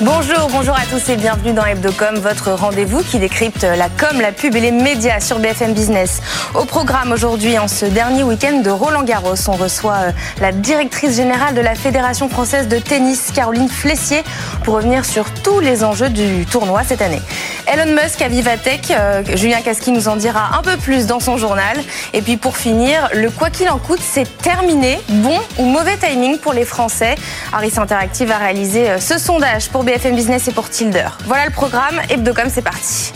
Bonjour, 0.00 0.48
bonjour 0.52 0.76
à 0.76 0.86
tous 0.88 1.08
et 1.08 1.16
bienvenue 1.16 1.52
dans 1.52 1.64
Hebdocom, 1.64 2.14
votre 2.20 2.52
rendez-vous 2.52 3.02
qui 3.02 3.18
décrypte 3.18 3.64
la 3.64 3.88
com, 3.88 4.20
la 4.20 4.30
pub 4.30 4.54
et 4.54 4.60
les 4.60 4.70
médias 4.70 5.18
sur 5.18 5.40
BFM 5.40 5.72
Business. 5.72 6.22
Au 6.54 6.64
programme 6.64 7.10
aujourd'hui, 7.10 7.58
en 7.58 7.66
ce 7.66 7.84
dernier 7.84 8.22
week-end 8.22 8.60
de 8.60 8.70
Roland 8.70 9.02
Garros, 9.02 9.34
on 9.48 9.56
reçoit 9.56 9.96
euh, 9.96 10.12
la 10.40 10.52
directrice 10.52 11.16
générale 11.16 11.56
de 11.56 11.60
la 11.60 11.74
Fédération 11.74 12.28
française 12.28 12.68
de 12.68 12.78
tennis, 12.78 13.32
Caroline 13.34 13.68
Flessier, 13.68 14.22
pour 14.62 14.74
revenir 14.74 15.04
sur 15.04 15.32
tous 15.42 15.58
les 15.58 15.82
enjeux 15.82 16.10
du 16.10 16.46
tournoi 16.46 16.84
cette 16.84 17.02
année. 17.02 17.20
Elon 17.66 18.00
Musk 18.00 18.22
à 18.22 18.28
Vivatech, 18.28 18.92
euh, 18.92 19.22
Julien 19.34 19.60
Casqui 19.62 19.90
nous 19.90 20.06
en 20.06 20.14
dira 20.14 20.56
un 20.56 20.62
peu 20.62 20.76
plus 20.76 21.06
dans 21.06 21.20
son 21.20 21.36
journal. 21.38 21.76
Et 22.14 22.22
puis 22.22 22.36
pour 22.36 22.56
finir, 22.56 23.10
le 23.14 23.30
quoi 23.30 23.50
qu'il 23.50 23.68
en 23.68 23.78
coûte, 23.78 24.00
c'est 24.00 24.38
terminé. 24.38 25.00
Bon 25.08 25.38
ou 25.58 25.64
mauvais 25.64 25.96
timing 25.96 26.38
pour 26.38 26.52
les 26.52 26.64
Français? 26.64 27.16
Harris 27.52 27.72
Interactive 27.76 28.30
a 28.30 28.38
réalisé 28.38 28.88
euh, 28.88 29.00
ce 29.00 29.18
sondage 29.18 29.68
pour 29.70 29.82
BFM 29.88 30.16
Business 30.16 30.46
et 30.48 30.52
pour 30.52 30.68
Tilder. 30.68 31.08
Voilà 31.24 31.46
le 31.46 31.50
programme. 31.50 31.98
Hebdocom, 32.10 32.50
c'est 32.50 32.60
parti. 32.60 33.10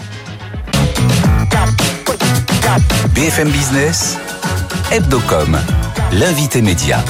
BFM 3.14 3.50
Business, 3.50 4.16
Hebdocom, 4.90 5.58
l'invité 6.12 6.62
média. 6.62 7.04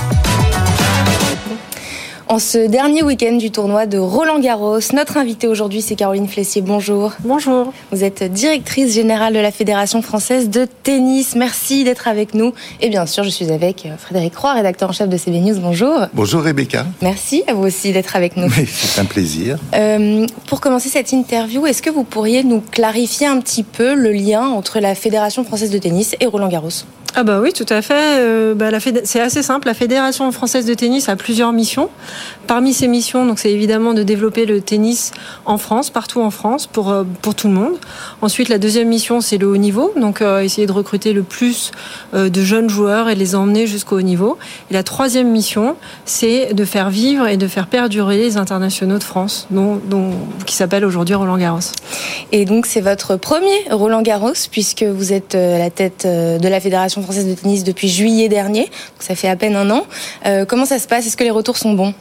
En 2.33 2.39
ce 2.39 2.57
dernier 2.57 3.03
week-end 3.03 3.37
du 3.37 3.51
tournoi 3.51 3.85
de 3.85 3.99
Roland 3.99 4.39
Garros, 4.39 4.79
notre 4.95 5.19
invitée 5.19 5.49
aujourd'hui 5.49 5.83
c'est 5.83 5.97
Caroline 5.97 6.27
Flessier. 6.27 6.63
Bonjour. 6.63 7.13
Bonjour. 7.25 7.75
Vous 7.91 8.05
êtes 8.05 8.23
directrice 8.23 8.95
générale 8.95 9.35
de 9.35 9.39
la 9.39 9.51
Fédération 9.51 10.01
française 10.01 10.49
de 10.49 10.67
tennis. 10.83 11.35
Merci 11.37 11.85
d'être 11.85 12.09
avec 12.09 12.33
nous. 12.33 12.55
Et 12.81 12.89
bien 12.89 13.05
sûr, 13.05 13.23
je 13.23 13.29
suis 13.29 13.53
avec 13.53 13.85
euh, 13.85 13.99
Frédéric 13.99 14.35
Roy, 14.35 14.55
rédacteur 14.55 14.89
en 14.89 14.93
chef 14.93 15.11
de 15.11 15.17
CB 15.19 15.41
News. 15.41 15.61
Bonjour. 15.61 16.07
Bonjour 16.15 16.43
Rebecca. 16.43 16.87
Merci 17.03 17.43
à 17.49 17.53
vous 17.53 17.67
aussi 17.67 17.93
d'être 17.93 18.17
avec 18.17 18.39
nous. 18.39 18.49
C'est 18.67 18.99
un 18.99 19.05
plaisir. 19.05 19.59
Euh, 19.75 20.27
pour 20.47 20.63
commencer 20.63 20.89
cette 20.89 21.13
interview, 21.13 21.67
est-ce 21.67 21.83
que 21.83 21.91
vous 21.91 22.05
pourriez 22.05 22.45
nous 22.45 22.63
clarifier 22.63 23.27
un 23.27 23.41
petit 23.41 23.63
peu 23.63 23.95
le 23.95 24.11
lien 24.11 24.47
entre 24.47 24.81
la 24.81 24.95
Fédération 24.95 25.45
française 25.45 25.71
de 25.71 25.77
tennis 25.77 26.17
et 26.19 26.25
Roland 26.25 26.49
Garros? 26.49 26.87
Ah 27.15 27.25
bah 27.25 27.41
oui, 27.43 27.53
tout 27.53 27.67
à 27.69 27.83
fait. 27.83 28.21
Euh, 28.21 28.55
bah, 28.55 28.71
c'est 29.05 29.21
assez 29.21 29.43
simple. 29.43 29.67
La 29.67 29.75
Fédération 29.75 30.31
française 30.33 30.65
de 30.65 30.73
tennis 30.73 31.11
a 31.11 31.17
plusieurs 31.17 31.53
missions. 31.53 31.91
Parmi 32.47 32.73
ces 32.73 32.89
missions, 32.89 33.27
donc 33.27 33.39
c'est 33.39 33.51
évidemment 33.51 33.95
de 33.95 34.03
développer 34.03 34.47
le 34.47 34.61
tennis 34.61 35.13
en 35.47 35.59
France, 35.59 35.91
partout 35.91 36.21
en 36.21 36.31
France, 36.31 36.67
pour 36.67 36.91
euh, 36.91 37.05
pour 37.23 37.35
tout 37.35 37.49
le 37.49 37.55
monde. 37.55 37.75
Ensuite, 38.21 38.49
la 38.49 38.59
deuxième 38.59 38.89
mission, 38.89 39.21
c'est 39.21 39.39
le 39.39 39.47
haut 39.47 39.57
niveau, 39.57 39.93
donc 39.97 40.21
euh, 40.21 40.41
essayer 40.41 40.67
de 40.67 40.73
recruter 40.73 41.13
le 41.13 41.23
plus 41.23 41.71
de 42.13 42.43
jeunes 42.43 42.69
joueurs 42.69 43.09
et 43.09 43.15
les 43.15 43.35
emmener 43.35 43.67
jusqu'au 43.67 43.99
haut 43.99 44.03
niveau. 44.03 44.39
Et 44.71 44.75
la 44.75 44.83
troisième 44.83 45.31
mission, 45.31 45.77
c'est 46.05 46.55
de 46.55 46.65
faire 46.65 46.91
vivre 46.91 47.27
et 47.27 47.37
de 47.37 47.47
faire 47.47 47.67
perdurer 47.67 48.19
les 48.19 48.37
internationaux 48.37 48.99
de 48.99 49.05
France, 49.05 49.47
dont, 49.51 49.81
qui 50.47 50.55
s'appelle 50.55 50.85
aujourd'hui 50.85 51.15
Roland 51.15 51.39
Garros. 51.39 51.61
Et 52.33 52.45
donc 52.45 52.67
c'est 52.67 52.81
votre 52.81 53.17
premier 53.17 53.57
Roland 53.71 54.03
Garros 54.03 54.33
puisque 54.51 54.83
vous 54.83 55.13
êtes 55.13 55.35
à 55.35 55.59
la 55.59 55.71
tête 55.71 56.07
de 56.07 56.49
la 56.49 56.61
Fédération 56.61 57.03
française 57.03 57.27
de 57.27 57.35
tennis 57.35 57.65
depuis 57.65 57.89
juillet 57.89 58.29
dernier, 58.29 58.65
donc 58.65 59.01
ça 59.01 59.15
fait 59.15 59.29
à 59.29 59.37
peine 59.37 59.57
un 59.57 59.71
an. 59.71 59.87
Euh, 60.27 60.45
comment 60.45 60.65
ça 60.65 60.79
se 60.79 60.87
passe? 60.87 61.07
Est-ce 61.07 61.17
que 61.17 61.25
les 61.25 61.31
retours 61.31 61.57
sont 61.57 61.73
bons? 61.75 61.95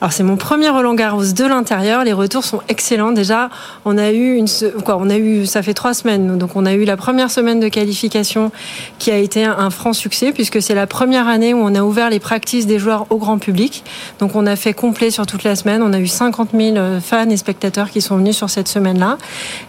Alors 0.00 0.12
c'est 0.12 0.22
mon 0.22 0.36
premier 0.36 0.68
Roland 0.68 0.94
Garros 0.94 1.24
de 1.24 1.44
l'intérieur. 1.44 2.04
Les 2.04 2.12
retours 2.12 2.44
sont 2.44 2.60
excellents. 2.68 3.12
Déjà, 3.12 3.50
on 3.84 3.98
a 3.98 4.10
eu 4.10 4.34
une, 4.34 4.46
ça 4.48 5.62
fait 5.62 5.74
trois 5.74 5.94
semaines, 5.94 6.38
donc 6.38 6.56
on 6.56 6.66
a 6.66 6.74
eu 6.74 6.84
la 6.84 6.96
première 6.96 7.30
semaine 7.30 7.60
de 7.60 7.68
qualification 7.68 8.50
qui 8.98 9.10
a 9.10 9.16
été 9.16 9.44
un 9.44 9.70
franc 9.70 9.92
succès 9.92 10.32
puisque 10.32 10.60
c'est 10.60 10.74
la 10.74 10.86
première 10.86 11.28
année 11.28 11.54
où 11.54 11.58
on 11.58 11.74
a 11.74 11.82
ouvert 11.82 12.10
les 12.10 12.20
practices 12.20 12.66
des 12.66 12.78
joueurs 12.78 13.06
au 13.10 13.16
grand 13.16 13.38
public. 13.38 13.84
Donc 14.18 14.34
on 14.34 14.46
a 14.46 14.56
fait 14.56 14.74
complet 14.74 15.10
sur 15.10 15.26
toute 15.26 15.44
la 15.44 15.56
semaine. 15.56 15.82
On 15.82 15.92
a 15.92 15.98
eu 15.98 16.06
50 16.06 16.50
000 16.56 16.76
euh, 16.76 17.00
fans 17.00 17.28
et 17.28 17.36
spectateurs 17.36 17.90
qui 17.90 18.00
sont 18.00 18.16
venus 18.16 18.36
sur 18.36 18.50
cette 18.50 18.68
semaine-là. 18.68 19.18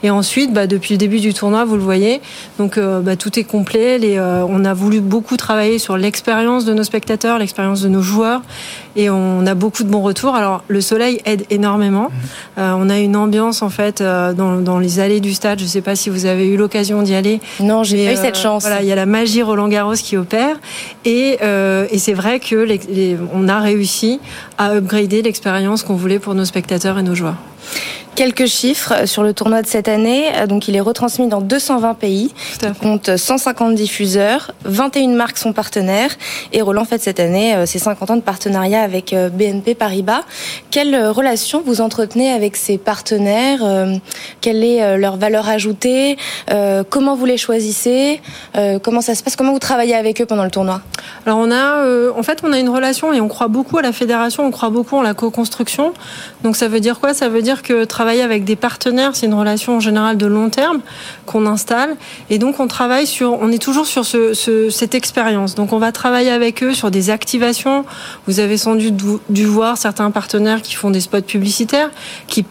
Et 0.02 0.10
ensuite, 0.10 0.54
bah, 0.54 0.68
depuis 0.68 0.94
le 0.94 0.98
début 0.98 1.20
du 1.20 1.34
tournoi, 1.34 1.66
vous 1.66 1.76
le 1.76 1.84
voyez, 1.84 2.22
euh, 2.60 3.02
bah, 3.02 3.16
tout 3.16 3.38
est 3.40 3.44
complet. 3.44 3.98
Les, 4.00 4.20
on 4.20 4.66
a 4.66 4.74
voulu 4.74 5.02
beaucoup 5.02 5.38
travailler 5.38 5.80
sur 5.80 5.98
l'expérience 5.98 6.66
de 6.66 6.74
nos 6.74 6.84
spectateurs, 6.84 7.38
l'expérience 7.40 7.82
de 7.82 7.90
nos 7.90 8.02
joueurs, 8.02 8.42
et 8.96 9.10
on 9.10 9.46
a 9.46 9.54
beaucoup 9.56 9.84
de 9.84 9.90
bons 9.90 10.02
retours. 10.02 10.36
Alors 10.36 10.64
le 10.68 10.82
soleil 10.82 11.22
aide 11.26 11.46
énormément. 11.50 12.10
Mmh. 12.10 12.60
Euh, 12.60 12.76
on 12.78 12.90
a 12.90 13.00
une 13.00 13.16
ambiance 13.16 13.62
en 13.62 13.70
fait 13.70 14.02
euh, 14.02 14.34
dans, 14.34 14.58
dans, 14.58 14.80
les 14.80 15.00
allées 15.00 15.20
du 15.20 15.34
stade. 15.34 15.60
Je 15.60 15.64
ne 15.64 15.70
sais 15.70 15.82
pas 15.82 15.96
si 15.96 16.10
vous 16.10 16.26
avez 16.26 16.48
eu 16.48 16.58
l'occasion 16.58 17.02
d'y 17.02 17.16
aller. 17.16 17.42
Non, 17.60 17.84
j'ai 17.84 18.06
pas 18.06 18.14
eu 18.14 18.16
cette 18.16 18.38
euh, 18.38 18.42
chance. 18.42 18.64
Voilà, 18.64 18.82
il 18.82 18.88
y 18.88 18.92
a 18.92 18.96
la 18.96 19.06
magie 19.06 19.42
Roland 19.42 19.68
Garros 19.68 19.94
qui 19.94 20.18
opère, 20.18 20.60
et, 21.06 21.40
et 21.92 21.98
c'est 21.98 22.14
vrai 22.14 22.40
que 22.40 22.56
les, 22.56 23.18
on 23.34 23.48
a 23.48 23.60
réussi 23.60 24.20
à 24.58 24.74
upgrader 24.76 25.22
l'expérience 25.22 25.84
qu'on 25.84 25.96
voulait 25.96 26.20
pour 26.20 26.36
nos 26.36 26.46
spectateurs 26.46 27.00
et 27.00 27.04
nos 27.04 27.16
joueurs. 27.16 27.38
Quelques 28.16 28.46
chiffres 28.46 29.08
sur 29.08 29.24
le 29.24 29.34
tournoi 29.34 29.64
de 29.64 29.68
cette 29.68 29.88
année. 29.88 30.26
Donc, 30.48 30.68
il 30.68 30.76
est 30.76 30.82
retransmis 30.82 31.28
dans 31.28 31.42
220 31.42 31.96
pays. 31.96 32.32
Il 32.62 32.74
compte 32.74 33.18
150 33.18 33.74
diffuseurs. 33.74 34.52
21 34.66 35.16
marques 35.16 35.38
sont 35.38 35.52
partenaires. 35.52 36.12
Et 36.52 36.62
Roland 36.62 36.86
fête 36.86 37.02
cette 37.02 37.20
année 37.20 37.66
ses 37.66 37.80
50 37.80 38.12
ans 38.12 38.16
de 38.16 38.22
partenariat 38.22 38.82
avec 38.82 39.14
euh, 39.14 39.30
BNP 39.30 39.76
Paribas. 39.76 40.22
Quelle 40.70 40.94
euh, 40.94 41.12
relation 41.12 41.64
vous 41.66 41.82
entretenez 41.82 42.32
avec 42.32 42.56
ces 42.56 42.78
partenaires 42.78 43.60
euh, 43.64 43.96
Quelle 44.42 44.64
est 44.64 44.98
leur 44.98 45.18
valeur 45.18 45.48
ajoutée 45.50 46.18
Comment 46.90 47.16
vous 47.16 47.26
les 47.26 47.38
choisissez 47.38 48.22
Comment 48.84 49.02
ça 49.02 49.16
se 49.16 49.24
passe 49.24 49.36
Comment 49.36 49.54
vous 49.54 49.60
travaillez 49.60 49.96
avec 49.96 50.22
eux 50.22 50.26
pendant 50.26 50.44
le 50.44 50.52
tournoi? 50.52 50.82
Alors, 51.26 51.40
on 51.40 51.52
a, 51.52 51.86
en 52.16 52.24
fait, 52.24 52.40
on 52.44 52.52
a 52.52 52.60
une 52.60 52.70
relation 52.70 53.14
et 53.14 53.22
on 53.22 53.28
croit 53.28 53.48
beaucoup 53.48 53.78
à 53.78 53.82
la 53.82 53.92
fédération. 53.92 54.46
On 54.46 54.52
croit 54.52 54.70
beaucoup 54.70 54.98
en 54.98 55.02
la 55.02 55.14
co-construction. 55.14 55.94
Donc, 56.44 56.56
ça 56.56 56.68
veut 56.68 56.80
dire 56.80 57.00
quoi? 57.00 57.14
Ça 57.14 57.30
veut 57.30 57.42
dire 57.42 57.62
que 57.62 57.86
avec 58.22 58.44
des 58.44 58.56
partenaires, 58.56 59.16
c'est 59.16 59.26
une 59.26 59.34
relation 59.34 59.78
en 59.78 59.80
général 59.80 60.18
de 60.18 60.26
long 60.26 60.50
terme 60.50 60.80
qu'on 61.26 61.46
installe. 61.46 61.96
Et 62.30 62.38
donc, 62.38 62.60
on 62.60 62.68
travaille 62.68 63.08
sur, 63.08 63.34
on 63.42 63.52
est 63.52 63.62
toujours 63.62 63.86
sur 63.86 64.06
ce, 64.06 64.34
ce, 64.34 64.70
cette 64.70 64.96
expérience. 64.96 65.56
Donc, 65.56 65.74
on 65.74 65.80
va 65.80 65.92
travailler 65.92 66.32
avec 66.32 66.64
eux 66.64 66.74
sur 66.74 66.92
des 66.92 67.10
activations. 67.10 67.86
Vous 68.28 68.40
avez 68.40 68.58
sans 68.58 68.76
doute 68.76 69.22
dû 69.30 69.46
voir 69.46 69.78
certains 69.78 70.12
partenaires 70.12 70.62
qui 70.62 70.76
font 70.76 70.90
des 70.90 71.02
spots 71.02 71.22
publicitaires, 71.22 71.90
qui 72.28 72.46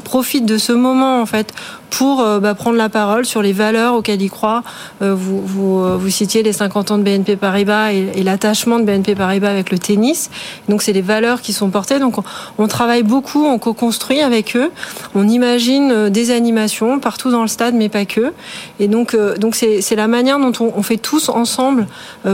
profitent 0.00 0.46
de 0.46 0.58
ce 0.58 0.72
moment 0.72 1.20
en 1.22 1.26
fait 1.26 1.54
pour 1.90 2.20
euh, 2.20 2.40
bah, 2.40 2.54
prendre 2.54 2.76
la 2.76 2.88
parole 2.88 3.24
sur 3.24 3.42
les 3.42 3.52
valeurs 3.52 3.94
auxquelles 3.94 4.22
ils 4.22 4.30
croient. 4.30 4.62
Euh, 5.02 5.14
vous, 5.14 5.40
vous, 5.44 5.78
euh, 5.80 5.96
vous, 5.96 6.10
citiez 6.10 6.42
les 6.42 6.52
50 6.52 6.90
ans 6.90 6.98
de 6.98 7.02
BNP 7.02 7.36
Paribas 7.36 7.92
et, 7.92 8.10
et 8.14 8.22
l'attachement 8.22 8.78
de 8.78 8.84
BNP 8.84 9.14
Paribas 9.14 9.50
avec 9.50 9.70
le 9.70 9.78
tennis. 9.78 10.30
Donc 10.68 10.82
c'est 10.82 10.92
les 10.92 11.02
valeurs 11.02 11.40
qui 11.40 11.52
sont 11.52 11.70
portées. 11.70 11.98
Donc 11.98 12.18
on, 12.18 12.24
on 12.58 12.68
travaille 12.68 13.02
beaucoup, 13.02 13.44
on 13.44 13.58
co-construit 13.58 14.20
avec 14.20 14.56
eux. 14.56 14.70
On 15.14 15.28
imagine 15.28 16.08
des 16.08 16.30
animations 16.30 16.98
partout 17.00 17.30
dans 17.30 17.42
le 17.42 17.48
stade, 17.48 17.74
mais 17.74 17.88
pas 17.88 18.04
que. 18.04 18.32
Et 18.80 18.88
donc 18.88 19.16
donc 19.38 19.54
c'est 19.54 19.96
la 19.96 20.08
manière 20.08 20.38
dont 20.38 20.52
on, 20.60 20.72
on, 20.76 20.82
fait 20.82 20.96
tous 20.96 21.28
ensemble 21.28 21.86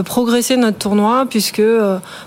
progresser 0.05 0.57
notre 0.57 0.77
tournoi, 0.77 1.25
puisque 1.29 1.61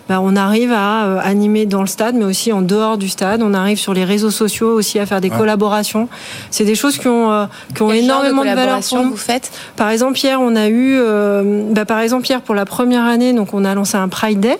bah, 0.08 0.20
on 0.20 0.36
arrive 0.36 0.72
à 0.72 1.20
animer 1.20 1.66
dans 1.66 1.80
le 1.80 1.86
stade, 1.86 2.14
mais 2.14 2.24
aussi 2.24 2.52
en 2.52 2.62
dehors 2.62 2.98
du 2.98 3.08
stade. 3.08 3.42
On 3.42 3.54
arrive 3.54 3.78
sur 3.78 3.94
les 3.94 4.04
réseaux 4.04 4.30
sociaux 4.30 4.72
aussi 4.72 4.98
à 4.98 5.06
faire 5.06 5.20
des 5.20 5.30
collaborations. 5.30 6.08
C'est 6.50 6.64
des 6.64 6.74
choses 6.74 6.98
qui 6.98 7.08
ont 7.08 7.15
euh, 7.32 7.46
qui 7.74 7.82
ont 7.82 7.92
énormément 7.92 8.42
de, 8.42 8.48
valeur 8.48 8.80
pour 8.80 9.02
Vous 9.02 9.16
faites 9.16 9.50
par 9.76 9.90
exemple, 9.90 10.18
hier, 10.18 10.40
on 10.40 10.56
a 10.56 10.68
eu, 10.68 10.96
euh, 10.98 11.64
bah, 11.70 11.84
par 11.84 12.00
exemple, 12.00 12.26
hier 12.26 12.40
pour 12.40 12.54
la 12.54 12.64
première 12.64 13.04
année, 13.04 13.32
donc 13.32 13.52
on 13.52 13.64
a 13.64 13.74
lancé 13.74 13.96
un 13.96 14.08
Pride 14.08 14.40
Day. 14.40 14.58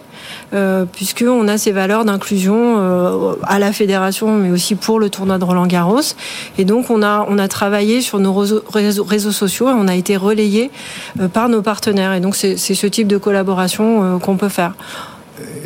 Euh, 0.54 0.84
puisque 0.90 1.24
on 1.26 1.46
a 1.46 1.58
ces 1.58 1.72
valeurs 1.72 2.04
d'inclusion 2.04 2.76
euh, 2.78 3.34
à 3.44 3.58
la 3.58 3.72
fédération, 3.72 4.36
mais 4.36 4.50
aussi 4.50 4.74
pour 4.74 4.98
le 4.98 5.08
tournoi 5.10 5.38
de 5.38 5.44
Roland 5.44 5.66
Garros. 5.66 6.00
Et 6.58 6.64
donc 6.64 6.90
on 6.90 7.02
a 7.02 7.26
on 7.28 7.38
a 7.38 7.48
travaillé 7.48 8.00
sur 8.00 8.18
nos 8.18 8.32
réseaux, 8.32 8.62
réseaux 9.04 9.32
sociaux 9.32 9.68
et 9.68 9.72
on 9.72 9.86
a 9.86 9.94
été 9.94 10.16
relayé 10.16 10.70
par 11.32 11.48
nos 11.48 11.62
partenaires. 11.62 12.12
Et 12.12 12.20
donc 12.20 12.34
c'est 12.34 12.56
ce 12.56 12.86
type 12.86 13.08
de 13.08 13.18
collaboration 13.18 14.18
qu'on 14.18 14.36
peut 14.36 14.48
faire 14.48 14.72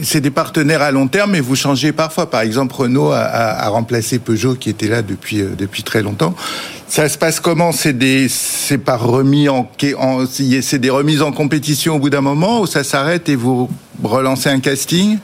c'est 0.02 0.20
des 0.20 0.31
partenaires 0.31 0.82
à 0.82 0.90
long 0.90 1.08
terme, 1.08 1.32
mais 1.32 1.40
vous 1.40 1.56
changez 1.56 1.93
parfois. 1.93 2.31
Par 2.31 2.40
exemple, 2.40 2.75
Renault 2.75 3.12
a, 3.12 3.69
remplacé 3.69 4.19
Peugeot, 4.19 4.55
qui 4.55 4.70
était 4.70 4.88
là 4.88 5.02
depuis 5.02 5.40
euh, 5.40 5.50
depuis 5.56 5.82
très 5.82 6.02
longtemps. 6.02 6.34
Ça 6.88 7.08
se 7.08 7.17
passe 7.17 7.38
comment? 7.40 7.72
C'est 7.72 7.93
des, 7.93 8.28
c'est 8.28 8.78
pas 8.78 8.96
remis 8.96 9.49
en, 9.49 9.70
des 10.78 10.90
remises 10.90 11.22
en 11.22 11.32
compétition 11.32 11.96
au 11.96 11.99
bout 11.99 12.11
d'un 12.11 12.20
moment, 12.20 12.61
ou 12.61 12.67
ça 12.67 12.82
s'arrête 12.82 13.28
et 13.28 13.37
vous 13.37 13.70
relancez 14.02 14.49
un 14.49 14.61
casting? 14.61 15.19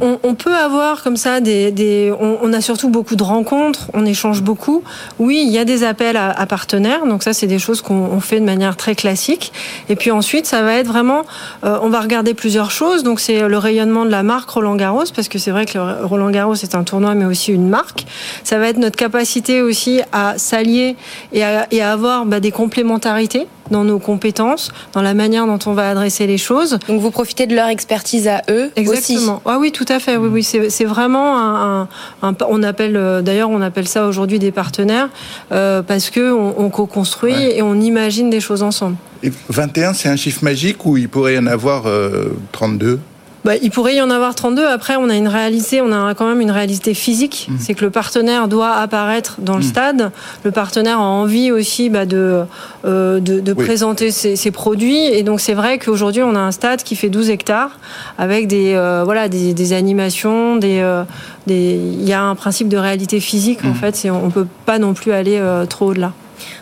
On, 0.00 0.34
peut 0.34 0.54
avoir 0.54 1.02
comme 1.02 1.16
ça 1.16 1.40
des, 1.40 2.12
on, 2.20 2.52
a 2.52 2.60
surtout 2.60 2.88
beaucoup 2.88 3.16
de 3.16 3.22
rencontres, 3.22 3.90
on 3.94 4.06
échange 4.06 4.42
beaucoup. 4.42 4.82
Oui, 5.18 5.42
il 5.46 5.52
y 5.52 5.58
a 5.58 5.64
des 5.64 5.84
appels 5.84 6.16
à, 6.16 6.46
partenaires, 6.46 7.06
donc 7.06 7.22
ça 7.22 7.32
c'est 7.32 7.46
des 7.46 7.58
choses 7.58 7.82
qu'on 7.82 8.20
fait 8.20 8.40
de 8.40 8.44
manière 8.44 8.76
très 8.76 8.94
classique. 8.94 9.52
Et 9.88 9.96
puis 9.96 10.10
ensuite, 10.10 10.46
ça 10.46 10.62
va 10.62 10.74
être 10.74 10.86
vraiment, 10.86 11.22
euh, 11.64 11.78
on 11.82 11.88
va 11.88 12.00
regarder 12.00 12.34
plusieurs 12.34 12.70
choses. 12.70 13.02
Donc 13.02 13.20
c'est 13.20 13.48
le 13.48 13.58
rayonnement 13.58 14.04
de 14.04 14.10
la 14.10 14.22
marque 14.22 14.50
Roland 14.50 14.76
Garros, 14.76 15.04
parce 15.14 15.28
que 15.28 15.38
c'est 15.38 15.50
vrai 15.50 15.66
que 15.66 15.78
Roland 16.04 16.30
Garros 16.30 16.54
c'est 16.54 16.74
un 16.74 16.84
tournoi, 16.84 17.14
mais 17.14 17.24
aussi 17.24 17.52
une 17.52 17.68
marque. 17.68 18.06
Ça 18.44 18.58
va 18.58 18.68
être 18.68 18.78
notre 18.78 18.96
capacité 18.96 19.62
aussi 19.62 20.00
à 20.12 20.38
s'allier 20.38 20.96
et 21.32 21.42
à, 21.42 21.66
avoir 21.90 22.26
bah, 22.26 22.40
des 22.40 22.52
complémentarités 22.52 23.46
dans 23.70 23.84
nos 23.84 23.98
compétences, 23.98 24.70
dans 24.92 25.02
la 25.02 25.14
manière 25.14 25.46
dont 25.46 25.58
on 25.66 25.72
va 25.72 25.90
adresser 25.90 26.26
les 26.26 26.38
choses. 26.38 26.78
Donc 26.88 27.00
vous 27.00 27.10
profitez 27.10 27.46
de 27.46 27.54
leur 27.54 27.68
expertise 27.68 28.28
à 28.28 28.42
eux 28.50 28.70
Exactement. 28.76 29.34
aussi. 29.36 29.42
Ah 29.46 29.58
oui, 29.58 29.72
tout 29.72 29.86
à 29.88 29.98
fait. 29.98 30.16
Oui, 30.16 30.28
oui, 30.30 30.42
c'est 30.42 30.84
vraiment 30.84 31.38
un, 31.38 31.88
un, 32.22 32.34
on 32.48 32.62
appelle 32.62 32.96
euh, 32.96 33.22
d'ailleurs 33.22 33.50
on 33.50 33.60
appelle 33.60 33.88
ça 33.88 34.06
aujourd'hui 34.06 34.38
des 34.38 34.52
partenaires 34.52 35.08
euh, 35.52 35.82
parce 35.82 36.10
que 36.10 36.32
on, 36.32 36.54
on 36.58 36.70
co-construit 36.70 37.34
et 37.34 37.62
on 37.62 37.74
imagine 37.74 38.30
des 38.30 38.40
choses 38.40 38.62
ensemble. 38.62 38.96
Et 39.22 39.32
21, 39.48 39.94
c'est 39.94 40.08
un 40.08 40.16
chiffre 40.16 40.44
magique 40.44 40.84
ou 40.86 40.96
il 40.96 41.08
pourrait 41.08 41.34
y 41.34 41.38
en 41.38 41.46
avoir 41.46 41.86
euh, 41.86 42.36
32 42.52 43.00
bah, 43.48 43.54
il 43.62 43.70
pourrait 43.70 43.94
y 43.94 44.02
en 44.02 44.10
avoir 44.10 44.34
32. 44.34 44.66
Après, 44.66 44.96
on 44.96 45.08
a 45.08 45.16
une 45.16 45.26
réalité, 45.26 45.80
on 45.80 45.90
a 45.90 46.12
quand 46.12 46.28
même 46.28 46.42
une 46.42 46.50
réalité 46.50 46.92
physique. 46.92 47.48
Mmh. 47.48 47.54
C'est 47.58 47.72
que 47.72 47.82
le 47.82 47.90
partenaire 47.90 48.46
doit 48.46 48.74
apparaître 48.74 49.36
dans 49.38 49.54
le 49.54 49.60
mmh. 49.60 49.62
stade. 49.62 50.10
Le 50.44 50.50
partenaire 50.50 50.98
a 50.98 51.04
envie 51.04 51.50
aussi 51.50 51.88
bah, 51.88 52.04
de, 52.04 52.42
euh, 52.84 53.20
de, 53.20 53.40
de 53.40 53.54
oui. 53.56 53.64
présenter 53.64 54.10
ses, 54.10 54.36
ses, 54.36 54.50
produits. 54.50 54.98
Et 54.98 55.22
donc, 55.22 55.40
c'est 55.40 55.54
vrai 55.54 55.78
qu'aujourd'hui, 55.78 56.22
on 56.22 56.34
a 56.34 56.40
un 56.40 56.52
stade 56.52 56.82
qui 56.82 56.94
fait 56.94 57.08
12 57.08 57.30
hectares 57.30 57.70
avec 58.18 58.48
des, 58.48 58.74
euh, 58.74 59.00
voilà, 59.02 59.30
des, 59.30 59.54
des 59.54 59.72
animations, 59.72 60.56
des, 60.56 60.80
euh, 60.82 61.04
des, 61.46 61.80
il 61.80 62.06
y 62.06 62.12
a 62.12 62.20
un 62.20 62.34
principe 62.34 62.68
de 62.68 62.76
réalité 62.76 63.18
physique, 63.18 63.64
mmh. 63.64 63.70
en 63.70 63.74
fait. 63.74 64.08
On 64.12 64.26
ne 64.26 64.30
peut 64.30 64.46
pas 64.66 64.78
non 64.78 64.92
plus 64.92 65.12
aller 65.12 65.42
trop 65.70 65.86
au-delà. 65.86 66.12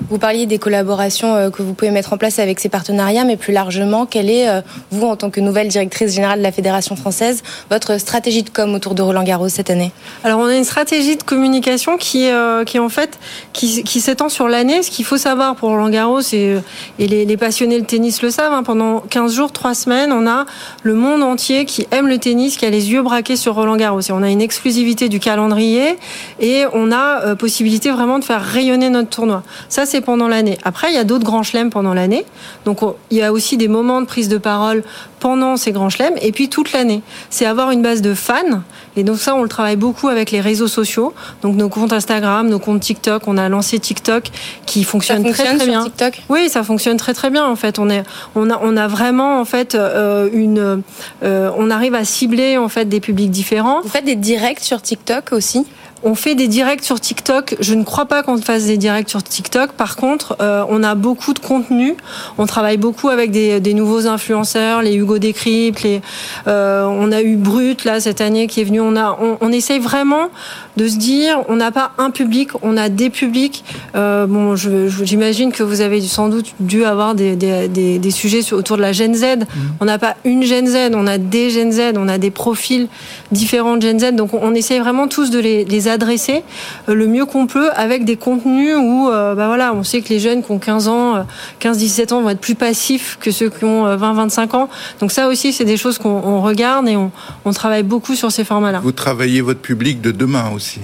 Vous 0.09 0.19
parliez 0.19 0.47
des 0.47 0.59
collaborations 0.59 1.35
euh, 1.35 1.51
que 1.51 1.63
vous 1.63 1.75
pouvez 1.75 1.91
mettre 1.91 2.13
en 2.13 2.17
place 2.17 2.39
avec 2.39 2.61
ces 2.61 2.69
partenariats, 2.69 3.25
mais 3.25 3.37
plus 3.37 3.53
largement, 3.53 4.07
quelle 4.07 4.31
est, 4.31 4.49
euh, 4.49 4.61
vous, 4.91 5.07
en 5.07 5.17
tant 5.17 5.31
que 5.31 5.41
nouvelle 5.41 5.69
directrice 5.69 6.15
générale 6.15 6.39
de 6.39 6.43
la 6.43 6.53
Fédération 6.53 6.97
française, 6.97 7.43
votre 7.71 7.99
stratégie 7.99 8.43
de 8.43 8.51
com 8.51 8.75
autour 8.75 8.95
de 8.95 9.03
Roland 9.03 9.25
Garros 9.25 9.49
cette 9.49 9.71
année? 9.71 9.93
Alors, 10.25 10.41
on 10.41 10.47
a 10.47 10.57
une 10.57 10.65
stratégie 10.65 11.17
de 11.17 11.23
communication 11.23 11.97
qui, 11.97 12.29
euh, 12.29 12.65
qui 12.65 12.79
en 12.79 12.89
fait, 12.89 13.19
qui, 13.53 14.01
s'étend 14.01 14.29
sur 14.29 14.49
l'année. 14.49 14.83
Ce 14.83 14.91
qu'il 14.91 15.05
faut 15.05 15.17
savoir 15.17 15.57
pour 15.57 15.71
Roland 15.71 15.89
Garros, 15.89 16.21
et, 16.33 16.61
les, 16.99 17.37
passionnés 17.37 17.81
de 17.81 17.87
tennis 17.87 18.23
le 18.23 18.31
savent, 18.31 18.53
hein, 18.53 18.63
pendant 18.63 19.01
15 19.01 19.35
jours, 19.35 19.53
3 19.53 19.75
semaines, 19.75 20.13
on 20.13 20.27
a 20.27 20.47
le 20.83 20.95
monde 20.95 21.23
entier 21.23 21.65
qui 21.65 21.87
aime 21.91 22.09
le 22.09 22.19
tennis, 22.19 22.57
qui 22.57 22.67
a 22.67 22.71
les 22.71 22.91
yeux 22.91 23.03
braqués 23.03 23.37
sur 23.37 23.55
Roland 23.55 23.77
Garros. 23.77 24.01
Et 24.01 24.13
on 24.13 24.23
a 24.23 24.31
une 24.31 24.41
exclusivité 24.41 25.09
du 25.09 25.21
calendrier 25.21 25.97
et 26.41 26.65
on 26.73 26.93
a 26.93 27.35
possibilité 27.37 27.91
vraiment 27.91 28.19
de 28.19 28.25
faire 28.25 28.43
rayonner 28.43 28.89
notre 28.91 29.11
tournoi. 29.11 29.43
Ça, 29.69 29.87
c'est 29.87 30.01
pendant 30.01 30.29
l'année. 30.29 30.59
Après, 30.65 30.91
il 30.91 30.95
y 30.95 30.99
a 30.99 31.05
d'autres 31.05 31.25
grands 31.25 31.43
chelems 31.43 31.71
pendant 31.71 31.95
l'année. 31.95 32.25
Donc, 32.65 32.83
on, 32.83 32.95
il 33.11 33.19
y 33.19 33.23
a 33.23 33.33
aussi 33.33 33.57
des 33.57 33.69
moments 33.69 34.01
de 34.01 34.07
prise 34.07 34.29
de 34.29 34.39
parole 34.39 34.83
pendant 35.21 35.57
ces 35.57 35.73
grands 35.73 35.91
chelems 35.91 36.15
et 36.21 36.33
puis 36.33 36.49
toute 36.49 36.73
l'année. 36.73 37.03
C'est 37.31 37.47
avoir 37.47 37.71
une 37.71 37.83
base 37.83 38.03
de 38.03 38.15
fans. 38.15 38.63
Et 38.97 39.03
donc, 39.03 39.19
ça, 39.19 39.35
on 39.35 39.43
le 39.43 39.49
travaille 39.49 39.77
beaucoup 39.77 40.09
avec 40.09 40.31
les 40.31 40.41
réseaux 40.41 40.69
sociaux. 40.69 41.13
Donc, 41.43 41.57
nos 41.57 41.69
comptes 41.69 41.93
Instagram, 41.93 42.49
nos 42.49 42.59
comptes 42.59 42.81
TikTok. 42.81 43.23
On 43.27 43.37
a 43.37 43.49
lancé 43.49 43.79
TikTok 43.79 44.31
qui 44.65 44.85
fonctionne, 44.85 45.23
ça 45.23 45.29
fonctionne 45.29 45.47
très, 45.47 45.57
très 45.57 45.67
bien. 45.67 45.85
TikTok? 45.85 46.23
Oui, 46.29 46.49
ça 46.49 46.63
fonctionne 46.63 46.97
très, 46.97 47.13
très 47.13 47.31
bien. 47.31 47.45
En 47.45 47.57
fait, 47.57 47.79
on, 47.79 47.91
est, 47.91 48.05
on, 48.35 48.51
a, 48.51 48.59
on 48.63 48.77
a 48.77 48.89
vraiment, 48.89 49.41
en 49.41 49.45
fait, 49.45 49.75
euh, 49.75 50.29
une. 50.33 50.83
Euh, 51.23 51.51
on 51.57 51.71
arrive 51.71 51.95
à 51.95 52.05
cibler, 52.05 52.57
en 52.57 52.69
fait, 52.69 52.87
des 52.87 53.01
publics 53.01 53.31
différents. 53.31 53.81
Vous 53.83 53.89
faites 53.89 54.05
des 54.05 54.17
directs 54.17 54.61
sur 54.61 54.81
TikTok 54.81 55.33
aussi? 55.33 55.67
On 56.07 56.15
fait 56.15 56.37
des 56.37 56.47
directs 56.47 56.85
sur 56.85 57.01
TikTok. 57.01 57.57
Je 57.59 57.75
ne 57.75 57.83
crois 57.83 58.07
pas 58.07 58.23
qu'on 58.23 58.39
fasse 58.39 58.67
des 58.67 58.77
directs 58.77 59.11
sur 59.11 59.25
TikTok. 59.25 59.73
Par 59.73 59.97
contre, 59.97 60.37
euh, 60.41 60.63
on 60.69 60.85
a 60.85 60.95
beaucoup 60.95 61.35
de 61.35 61.41
contenu. 61.41 61.97
On 62.39 62.47
travaille 62.47 62.77
beaucoup 62.77 63.09
avec 63.09 63.33
des, 63.33 63.59
des 63.59 63.75
nouveaux 63.75 64.07
influenceurs, 64.07 64.83
les 64.83 64.95
Hugo 64.95 65.19
Décrypte, 65.19 65.83
les, 65.83 66.01
euh, 66.47 66.85
on 66.85 67.11
a 67.11 67.23
eu 67.23 67.35
Brut 67.35 67.85
là 67.85 67.99
cette 67.99 68.21
année 68.21 68.47
qui 68.47 68.61
est 68.61 68.65
venu. 68.65 68.81
On 68.81 68.95
a, 68.97 69.19
on, 69.21 69.37
on 69.41 69.51
essaye 69.51 69.81
vraiment 69.81 70.29
de 70.77 70.87
se 70.87 70.97
dire, 70.97 71.43
on 71.49 71.57
n'a 71.57 71.73
pas 71.73 71.91
un 71.99 72.11
public, 72.11 72.51
on 72.63 72.77
a 72.77 72.89
des 72.89 73.11
publics. 73.11 73.65
Euh, 73.97 74.27
bon, 74.27 74.55
j'imagine 74.55 75.51
que 75.51 75.65
vous 75.65 75.81
avez 75.81 76.01
sans 76.03 76.29
doute 76.29 76.55
dû 76.61 76.85
avoir 76.85 77.17
des, 77.17 77.35
des, 77.35 77.67
des, 77.67 77.99
des 77.99 78.11
sujets 78.13 78.43
sur, 78.43 78.59
autour 78.59 78.77
de 78.77 78.83
la 78.83 78.93
Gen 78.93 79.13
Z. 79.15 79.25
Mmh. 79.25 79.45
On 79.81 79.87
n'a 79.87 79.99
pas 79.99 80.15
une 80.25 80.45
Gen 80.45 80.69
Z, 80.69 80.93
on 80.95 81.09
a 81.09 81.19
des 81.19 81.51
Gen 81.51 81.73
Z, 81.73 81.95
on 81.97 82.07
a 82.07 82.19
des 82.19 82.31
profils 82.31 82.87
différents 83.33 83.77
de 83.77 83.83
Gen 83.83 83.99
Z. 83.99 84.15
Donc, 84.15 84.35
on, 84.35 84.41
on 84.43 84.55
essaye 84.55 84.79
vraiment 84.79 85.09
tous 85.09 85.31
de 85.31 85.41
les, 85.41 85.65
les 85.65 85.89
adresser 85.97 86.43
le 86.87 87.07
mieux 87.07 87.27
qu'on 87.27 87.47
peut 87.47 87.71
avec 87.75 88.05
des 88.05 88.17
contenus 88.17 88.77
où 88.77 89.09
euh, 89.09 89.35
bah 89.35 89.47
voilà, 89.49 89.75
on 89.75 89.83
sait 89.83 90.01
que 90.01 90.11
les 90.11 90.21
jeunes 90.21 90.43
qui 90.43 90.51
ont 90.53 90.59
15 90.59 90.89
ans, 90.89 91.27
15-17 91.61 92.15
ans 92.15 92.23
vont 92.23 92.31
être 92.31 92.41
plus 92.41 92.55
passifs 92.55 93.19
que 93.21 93.31
ceux 93.31 93.51
qui 93.51 93.65
ont 93.65 93.87
20-25 93.97 94.57
ans. 94.57 94.69
Donc 95.01 95.13
ça 95.13 95.29
aussi, 95.29 95.53
c'est 95.53 95.65
des 95.65 95.77
choses 95.77 95.99
qu'on 95.99 96.41
regarde 96.41 96.89
et 96.89 96.97
on, 96.97 97.11
on, 97.45 97.53
travaille 97.53 97.83
beaucoup 97.83 98.15
sur 98.15 98.31
ces 98.31 98.45
formats-là. 98.45 98.81
Vous 98.83 98.93
travaillez 98.93 99.41
votre 99.41 99.61
public 99.61 100.01
de 100.01 100.11
demain 100.11 100.51
aussi 100.55 100.81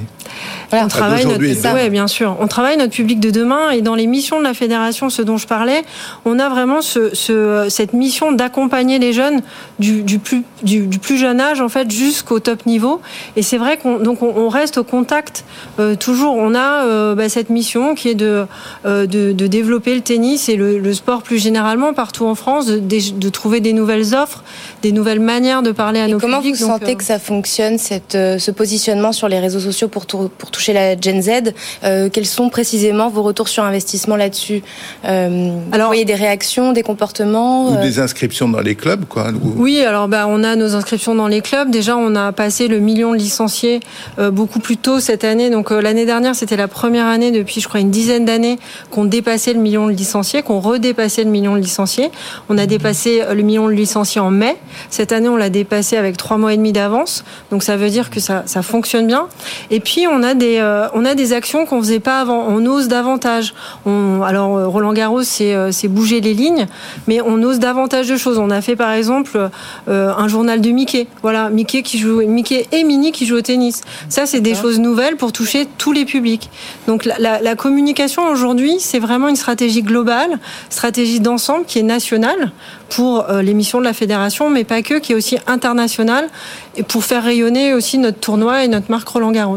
voilà, 0.71 0.87
on 0.87 0.89
travaille 0.89 1.27
notre, 1.27 1.75
ouais, 1.75 1.91
bien 1.91 2.07
sûr. 2.07 2.37
On 2.41 2.47
travaille 2.47 2.79
notre 2.79 2.93
public 2.93 3.21
de 3.21 3.31
demain 3.31 3.71
et 3.71 3.83
dans 3.83 3.95
les 3.95 4.07
missions 4.07 4.39
de 4.39 4.45
la 4.45 4.55
fédération, 4.55 5.11
ce 5.11 5.21
dont 5.21 5.37
je 5.37 5.47
parlais, 5.47 5.83
on 6.25 6.39
a 6.39 6.49
vraiment 6.49 6.81
ce, 6.81 7.15
ce, 7.15 7.67
cette 7.69 7.93
mission 7.93 8.33
d'accompagner 8.33 8.99
les 8.99 9.13
jeunes 9.13 9.43
du, 9.79 10.03
du, 10.03 10.19
plus, 10.19 10.43
du, 10.63 10.87
du, 10.87 10.99
plus 10.99 11.19
jeune 11.19 11.41
âge 11.41 11.61
en 11.61 11.69
fait 11.69 11.91
jusqu'au 11.91 12.41
top 12.41 12.65
niveau. 12.65 13.03
Et 13.37 13.43
c'est 13.43 13.59
vrai 13.59 13.77
qu'on 13.77 13.99
donc 13.99 14.23
on, 14.23 14.49
reste 14.49 14.79
au 14.79 14.85
contact 14.93 15.45
euh, 15.81 15.97
toujours. 15.97 16.35
On 16.37 16.55
a 16.55 16.85
euh, 16.85 17.15
bah, 17.15 17.31
cette 17.31 17.49
mission 17.49 17.95
qui 17.95 18.11
est 18.11 18.15
de, 18.15 18.45
euh, 18.85 19.07
de, 19.07 19.33
de 19.33 19.47
développer 19.47 19.95
le 19.95 20.03
tennis 20.03 20.51
et 20.51 20.57
le, 20.57 20.79
le, 20.79 20.93
sport 20.93 21.23
plus 21.23 21.39
généralement 21.39 21.95
partout 21.95 22.27
en 22.27 22.35
France, 22.35 22.67
de, 22.67 23.29
trouver 23.31 23.61
des 23.61 23.73
nouvelles 23.73 24.15
offres, 24.15 24.45
des 24.83 24.93
nouvelles 24.93 25.21
manières 25.21 25.63
de 25.63 25.73
parler 25.73 25.99
à 25.99 26.09
et 26.09 26.13
nos 26.13 26.19
comment 26.19 26.41
publics. 26.41 26.59
Comment 26.59 26.75
vous 26.75 26.79
sentez 26.79 26.95
que 26.97 27.05
ça 27.05 27.19
fonctionne 27.19 27.79
cette, 27.79 28.13
ce 28.13 28.51
positionnement 28.51 29.13
sur 29.13 29.29
les 29.29 29.39
réseaux 29.39 29.61
sociaux 29.61 29.89
pour, 29.89 30.05
pour 30.07 30.51
toucher 30.51 30.75
la 30.75 31.01
Gen 31.01 31.23
Z 31.23 31.55
euh, 31.85 32.11
Quels 32.13 32.27
sont 32.27 32.51
précisément 32.51 33.09
vos 33.09 33.23
retours 33.23 33.49
sur 33.49 33.65
investissement 33.65 34.17
là-dessus 34.17 34.63
euh, 35.07 35.57
alors, 35.73 35.87
Vous 35.87 35.93
voyez 35.93 36.05
des 36.05 36.15
réactions, 36.15 36.73
des 36.73 36.83
comportements 36.83 37.71
Ou 37.71 37.83
des 37.83 37.99
inscriptions 37.99 38.49
dans 38.49 38.61
les 38.61 38.75
clubs, 38.75 39.07
quoi 39.07 39.31
ou... 39.31 39.55
Oui, 39.57 39.81
alors 39.81 40.09
bah, 40.09 40.27
on 40.29 40.45
a 40.45 40.55
nos 40.57 40.75
inscriptions 40.75 41.15
dans 41.15 41.29
les 41.29 41.41
clubs. 41.41 41.71
Déjà, 41.71 41.97
on 41.97 42.15
a 42.15 42.33
passé 42.33 42.69
le 42.69 42.79
million 42.79 43.13
de 43.13 43.17
licenciés 43.17 43.81
euh, 44.19 44.31
beaucoup 44.31 44.61
plus 44.61 44.77
tôt 44.83 45.01
cette 45.01 45.25
année. 45.25 45.51
Donc 45.51 45.71
l'année 45.71 46.05
dernière, 46.05 46.35
c'était 46.35 46.57
la 46.57 46.69
première 46.69 47.07
année 47.07 47.31
depuis, 47.31 47.61
je 47.61 47.69
crois, 47.69 47.81
une 47.81 47.91
dizaine 47.91 48.25
d'années 48.25 48.59
qu'on 48.91 49.05
dépassait 49.05 49.55
le 49.55 49.61
million 49.61 49.87
de 49.87 49.93
licenciés, 49.93 50.43
qu'on 50.43 50.61
redépassait 50.61 51.25
le 51.25 51.31
million 51.31 51.55
de 51.55 51.61
licenciés. 51.61 52.11
On 52.49 52.59
a 52.59 52.67
dépassé 52.67 53.23
le 53.33 53.43
million 53.43 53.69
de 53.69 53.73
licenciés 53.73 54.21
en 54.21 54.31
mai. 54.31 54.57
Cette 54.91 55.13
année, 55.13 55.29
on 55.29 55.37
l'a 55.37 55.51
dépassé 55.51 55.97
avec 55.97 56.17
trois 56.17 56.37
mois 56.37 56.53
et 56.53 56.57
demi 56.57 56.73
d'avance. 56.73 57.25
Donc 57.51 57.63
ça 57.63 57.77
veut 57.77 57.89
dire 57.89 58.11
que 58.11 58.21
ça, 58.21 58.43
ça 58.47 58.63
fonctionne 58.63 59.07
bien. 59.07 59.29
Et 59.71 59.81
puis 59.81 60.07
on 60.07 60.23
a 60.23 60.35
des, 60.35 60.59
euh, 60.59 60.89
on 60.95 61.05
a 61.05 61.15
des 61.15 61.33
actions 61.33 61.65
qu'on 61.65 61.81
faisait 61.81 62.01
pas 62.01 62.21
avant. 62.21 62.45
On 62.49 62.67
ose 62.67 62.89
davantage. 62.89 63.55
On, 63.87 64.23
alors 64.23 64.71
Roland 64.71 64.93
Garros, 64.93 65.23
c'est, 65.23 65.55
c'est 65.73 65.89
bouger 65.89 66.21
les 66.21 66.35
lignes, 66.35 66.67
mais 67.07 67.21
on 67.21 67.43
ose 67.43 67.59
davantage 67.59 68.09
de 68.09 68.17
choses. 68.17 68.39
On 68.39 68.51
a 68.51 68.61
fait 68.61 68.77
par 68.77 68.93
exemple 68.93 69.51
euh, 69.89 70.13
un 70.17 70.29
journal 70.29 70.61
de 70.61 70.71
Mickey. 70.71 71.07
Voilà, 71.23 71.51
Mickey 71.51 71.83
qui 71.83 71.99
joue, 71.99 72.23
Mickey 72.27 72.67
et 72.73 72.85
Minnie 72.85 73.13
qui 73.13 73.27
jouent 73.27 73.37
au 73.37 73.43
tennis. 73.43 73.83
Ça, 74.09 74.27
c'est 74.27 74.41
des 74.41 74.55
choses 74.55 74.72
nouvelles 74.79 75.17
pour 75.17 75.33
toucher 75.33 75.67
tous 75.79 75.93
les 75.93 76.05
publics. 76.05 76.51
Donc 76.87 77.05
la, 77.05 77.55
communication 77.57 78.27
aujourd'hui, 78.29 78.77
c'est 78.81 78.99
vraiment 78.99 79.29
une 79.29 79.37
stratégie 79.37 79.83
globale, 79.83 80.39
stratégie 80.71 81.21
d'ensemble 81.21 81.65
qui 81.65 81.79
est 81.79 81.85
nationale 81.85 82.53
pour 82.89 83.31
euh, 83.31 83.41
les 83.43 83.55
de 83.55 83.85
la 83.85 83.93
fédération, 83.93 84.51
mais 84.51 84.65
pas 84.65 84.83
que, 84.83 84.99
qui 84.99 85.13
est 85.13 85.15
aussi 85.15 85.39
internationale, 85.47 86.29
et 86.77 86.83
pour 86.83 87.05
faire 87.05 87.23
rayonner 87.23 87.75
aussi 87.75 87.97
notre 87.97 88.19
tournoi 88.19 88.65
et 88.65 88.69
notre 88.69 88.91
marque 88.91 89.09
Roland 89.09 89.31
Garros. 89.31 89.57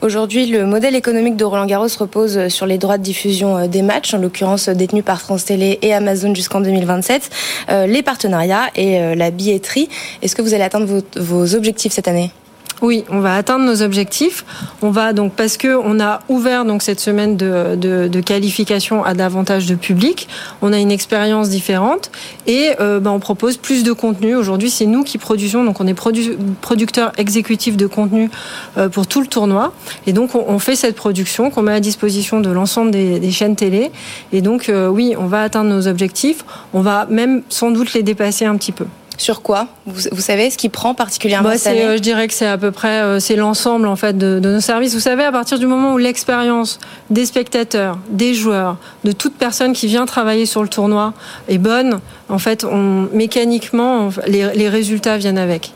Aujourd'hui, 0.00 0.46
le 0.46 0.64
modèle 0.64 0.96
économique 0.96 1.36
de 1.36 1.44
Roland 1.44 1.66
Garros 1.66 1.88
repose 1.98 2.48
sur 2.48 2.66
les 2.66 2.78
droits 2.78 2.98
de 2.98 3.02
diffusion 3.02 3.66
des 3.66 3.82
matchs, 3.82 4.14
en 4.14 4.18
l'occurrence 4.18 4.68
détenus 4.68 5.04
par 5.04 5.20
France 5.20 5.44
Télé 5.44 5.78
et 5.82 5.94
Amazon 5.94 6.34
jusqu'en 6.34 6.60
2027, 6.60 7.30
euh, 7.70 7.86
les 7.86 8.02
partenariats 8.02 8.70
et 8.74 9.00
euh, 9.00 9.14
la 9.14 9.30
billetterie. 9.30 9.88
Est-ce 10.22 10.34
que 10.34 10.42
vous 10.42 10.54
allez 10.54 10.64
atteindre 10.64 11.02
vos 11.16 11.54
objectifs 11.54 11.92
cette 11.92 12.08
année? 12.08 12.32
Oui, 12.80 13.04
on 13.10 13.20
va 13.20 13.34
atteindre 13.34 13.64
nos 13.64 13.82
objectifs. 13.82 14.44
On 14.82 14.90
va 14.90 15.12
donc 15.12 15.32
parce 15.34 15.56
que 15.56 15.76
on 15.76 16.00
a 16.00 16.20
ouvert 16.28 16.64
donc 16.64 16.82
cette 16.82 17.00
semaine 17.00 17.36
de, 17.36 17.74
de, 17.76 18.20
qualification 18.20 19.04
à 19.04 19.14
davantage 19.14 19.66
de 19.66 19.74
public. 19.74 20.28
On 20.62 20.72
a 20.72 20.78
une 20.78 20.90
expérience 20.90 21.48
différente 21.48 22.10
et 22.46 22.70
euh, 22.80 23.00
ben, 23.00 23.10
on 23.10 23.18
propose 23.20 23.56
plus 23.56 23.82
de 23.82 23.92
contenu. 23.92 24.36
Aujourd'hui, 24.36 24.70
c'est 24.70 24.86
nous 24.86 25.02
qui 25.02 25.18
produisons. 25.18 25.64
Donc 25.64 25.80
on 25.80 25.86
est 25.86 25.94
produ 25.94 26.36
producteur 26.60 27.12
exécutif 27.16 27.76
de 27.76 27.86
contenu 27.86 28.30
euh, 28.76 28.88
pour 28.88 29.06
tout 29.06 29.20
le 29.20 29.26
tournoi. 29.26 29.72
Et 30.06 30.12
donc 30.12 30.34
on, 30.34 30.44
on 30.46 30.58
fait 30.58 30.76
cette 30.76 30.94
production 30.94 31.50
qu'on 31.50 31.62
met 31.62 31.72
à 31.72 31.80
disposition 31.80 32.40
de 32.40 32.50
l'ensemble 32.50 32.90
des, 32.90 33.18
des, 33.18 33.30
chaînes 33.32 33.56
télé. 33.56 33.90
Et 34.32 34.40
donc 34.40 34.68
euh, 34.68 34.88
oui, 34.88 35.14
on 35.18 35.26
va 35.26 35.42
atteindre 35.42 35.70
nos 35.70 35.88
objectifs. 35.88 36.44
On 36.72 36.80
va 36.80 37.06
même 37.06 37.42
sans 37.48 37.70
doute 37.70 37.92
les 37.94 38.02
dépasser 38.02 38.44
un 38.44 38.56
petit 38.56 38.72
peu. 38.72 38.86
Sur 39.18 39.42
quoi 39.42 39.68
vous, 39.84 40.08
vous, 40.12 40.20
savez 40.20 40.48
ce 40.48 40.56
qui 40.56 40.68
prend 40.68 40.94
particulièrement 40.94 41.50
bah, 41.50 41.58
cette 41.58 41.66
année 41.66 41.96
Je 41.96 42.02
dirais 42.02 42.26
que 42.28 42.34
c'est 42.34 42.46
à 42.46 42.56
peu 42.56 42.70
près 42.70 43.02
euh, 43.02 43.20
c'est 43.20 43.36
l'ensemble 43.36 43.86
en 43.86 43.96
fait 43.96 44.16
de, 44.16 44.38
de, 44.38 44.48
nos 44.48 44.60
services. 44.60 44.94
Vous 44.94 45.00
savez, 45.00 45.24
à 45.24 45.32
partir 45.32 45.58
du 45.58 45.66
moment 45.66 45.92
où 45.92 45.98
l'expérience 45.98 46.78
des 47.10 47.26
spectateurs, 47.26 47.98
des 48.08 48.32
joueurs, 48.32 48.76
de 49.04 49.12
toute 49.12 49.34
personne 49.34 49.72
qui 49.74 49.86
vient 49.86 50.06
travailler 50.06 50.46
sur 50.46 50.62
le 50.62 50.68
tournoi 50.68 51.12
est 51.48 51.58
bonne, 51.58 52.00
en 52.28 52.38
fait, 52.38 52.64
on, 52.64 53.08
mécaniquement, 53.12 54.10
les, 54.26 54.54
les 54.54 54.68
résultats 54.68 55.18
viennent 55.18 55.38
avec. 55.38 55.72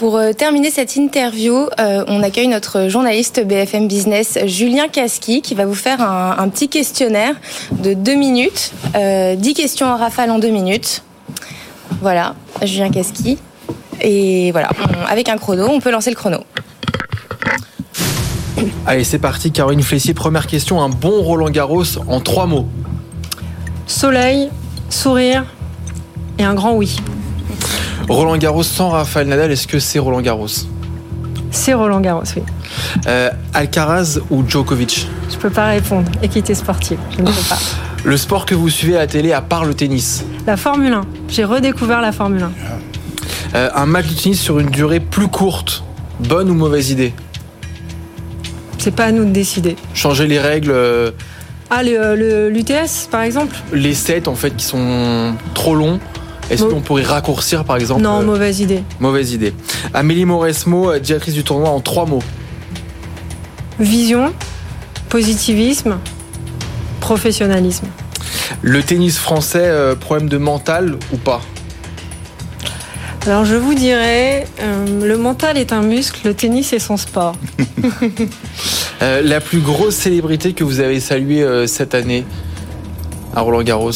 Pour 0.00 0.16
euh, 0.16 0.32
terminer 0.32 0.70
cette 0.70 0.96
interview, 0.96 1.68
euh, 1.78 2.04
on 2.08 2.22
accueille 2.22 2.48
notre 2.48 2.88
journaliste 2.88 3.44
BFM 3.44 3.86
Business, 3.86 4.38
Julien 4.46 4.88
Casqui, 4.88 5.42
qui 5.42 5.54
va 5.54 5.66
vous 5.66 5.74
faire 5.74 6.00
un, 6.00 6.48
petit 6.48 6.70
questionnaire 6.70 7.34
de 7.70 7.92
deux 7.92 8.14
minutes. 8.14 8.72
Euh, 8.96 9.36
10 9.36 9.52
questions 9.52 9.86
en 9.86 9.98
rafale 9.98 10.30
en 10.30 10.38
deux 10.38 10.48
minutes. 10.48 11.02
Voilà, 12.00 12.34
Julien 12.62 12.90
Casqui. 12.90 13.38
Et 14.00 14.50
voilà, 14.52 14.70
avec 15.08 15.28
un 15.28 15.36
chrono, 15.36 15.66
on 15.68 15.80
peut 15.80 15.90
lancer 15.90 16.10
le 16.10 16.16
chrono. 16.16 16.38
Allez, 18.86 19.04
c'est 19.04 19.18
parti, 19.18 19.52
Caroline 19.52 19.82
Flessier. 19.82 20.14
Première 20.14 20.46
question, 20.46 20.82
un 20.82 20.88
bon 20.88 21.22
Roland 21.22 21.50
Garros 21.50 21.84
en 22.08 22.20
trois 22.20 22.46
mots. 22.46 22.66
Soleil, 23.86 24.50
sourire 24.88 25.44
et 26.38 26.44
un 26.44 26.54
grand 26.54 26.74
oui. 26.74 26.96
Roland 28.08 28.36
Garros 28.38 28.62
sans 28.62 28.88
Rafael 28.88 29.28
Nadal, 29.28 29.50
est-ce 29.50 29.66
que 29.66 29.78
c'est 29.78 29.98
Roland 29.98 30.20
Garros? 30.20 30.46
C'est 31.50 31.74
Roland 31.74 32.00
Garros, 32.00 32.22
oui. 32.36 32.42
Euh, 33.06 33.30
Alcaraz 33.54 34.18
ou 34.30 34.42
Djokovic? 34.48 35.08
Je 35.30 35.36
peux 35.36 35.50
pas 35.50 35.66
répondre. 35.66 36.10
Équité 36.22 36.54
sportive, 36.54 36.98
je 37.12 37.22
ne 37.22 37.26
peux 37.26 37.48
pas. 37.48 37.58
Le 38.04 38.16
sport 38.16 38.46
que 38.46 38.54
vous 38.54 38.70
suivez 38.70 38.96
à 38.96 39.00
la 39.00 39.06
télé 39.06 39.32
à 39.32 39.42
part 39.42 39.64
le 39.64 39.74
tennis 39.74 40.24
La 40.46 40.56
Formule 40.56 40.92
1. 40.92 41.02
J'ai 41.28 41.44
redécouvert 41.44 42.00
la 42.00 42.12
Formule 42.12 42.44
1. 42.44 42.52
Euh, 43.54 43.68
un 43.74 43.86
match 43.86 44.06
de 44.06 44.14
tennis 44.14 44.40
sur 44.40 44.58
une 44.58 44.70
durée 44.70 45.00
plus 45.00 45.28
courte, 45.28 45.84
bonne 46.20 46.50
ou 46.50 46.54
mauvaise 46.54 46.90
idée 46.90 47.12
C'est 48.78 48.94
pas 48.94 49.06
à 49.06 49.12
nous 49.12 49.24
de 49.24 49.30
décider. 49.30 49.76
Changer 49.92 50.26
les 50.26 50.38
règles 50.38 50.70
euh, 50.70 51.10
Ah, 51.68 51.82
l'UTS 51.82 53.08
par 53.10 53.22
exemple 53.22 53.54
Les 53.72 53.92
sets 53.92 54.28
en 54.28 54.34
fait 54.34 54.56
qui 54.56 54.64
sont 54.64 55.34
trop 55.54 55.74
longs 55.74 56.00
est-ce 56.50 56.64
qu'on 56.64 56.80
pourrait 56.80 57.04
raccourcir 57.04 57.64
par 57.64 57.76
exemple 57.76 58.02
Non, 58.02 58.24
mauvaise 58.24 58.58
idée. 58.58 58.82
Mauvaise 58.98 59.32
idée. 59.32 59.54
Amélie 59.94 60.24
Mauresmo, 60.24 60.98
directrice 60.98 61.34
du 61.34 61.44
tournoi 61.44 61.68
en 61.68 61.78
trois 61.78 62.06
mots. 62.06 62.24
Vision, 63.78 64.32
positivisme, 65.08 65.98
professionnalisme. 67.00 67.86
Le 68.62 68.82
tennis 68.82 69.18
français, 69.18 69.64
euh, 69.64 69.94
problème 69.94 70.28
de 70.28 70.38
mental 70.38 70.96
ou 71.12 71.16
pas? 71.16 71.40
Alors 73.26 73.44
je 73.44 73.56
vous 73.56 73.74
dirais, 73.74 74.46
euh, 74.60 75.06
le 75.06 75.18
mental 75.18 75.58
est 75.58 75.72
un 75.72 75.82
muscle, 75.82 76.20
le 76.24 76.34
tennis 76.34 76.72
est 76.72 76.78
son 76.78 76.96
sport. 76.96 77.34
Euh, 79.02 79.22
la 79.22 79.40
plus 79.40 79.60
grosse 79.60 79.94
célébrité 79.94 80.52
que 80.52 80.62
vous 80.62 80.78
avez 80.78 81.00
saluée 81.00 81.66
cette 81.66 81.94
année 81.94 82.26
à 83.34 83.40
Roland 83.40 83.62
Garros? 83.62 83.92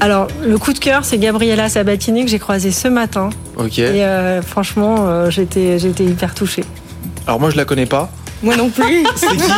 Alors, 0.00 0.28
le 0.42 0.56
coup 0.56 0.72
de 0.72 0.78
cœur, 0.78 1.04
c'est 1.04 1.18
Gabriella 1.18 1.68
Sabatini 1.68 2.24
que 2.24 2.30
j'ai 2.30 2.38
croisée 2.38 2.70
ce 2.70 2.88
matin. 2.88 3.28
Ok. 3.58 3.80
Et 3.80 4.02
franchement, 4.40 5.28
j'étais, 5.28 5.78
j'étais 5.78 6.04
hyper 6.04 6.34
touchée. 6.34 6.64
Alors 7.26 7.38
moi, 7.38 7.50
je 7.50 7.58
la 7.58 7.66
connais 7.66 7.84
pas. 7.84 8.10
Moi 8.44 8.56
non 8.56 8.68
plus. 8.70 9.04
c'est 9.16 9.36
qui 9.36 9.52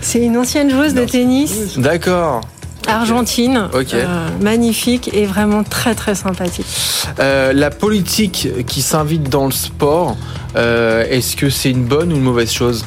C'est 0.00 0.20
une 0.20 0.36
ancienne 0.36 0.70
joueuse 0.70 0.94
de 0.94 1.04
tennis. 1.04 1.78
D'accord. 1.78 2.40
Argentine, 2.86 3.68
Ok. 3.72 3.94
Euh, 3.94 4.28
magnifique 4.42 5.10
et 5.14 5.24
vraiment 5.24 5.62
très 5.64 5.94
très 5.94 6.14
sympathique. 6.14 6.66
la 7.18 7.70
politique 7.70 8.48
qui 8.66 8.82
s'invite 8.82 9.30
dans 9.30 9.46
le 9.46 9.52
sport, 9.52 10.16
est-ce 10.54 11.36
que 11.36 11.48
c'est 11.48 11.70
une 11.70 11.84
bonne 11.84 12.12
ou 12.12 12.16
une 12.16 12.22
mauvaise 12.22 12.50
chose? 12.50 12.84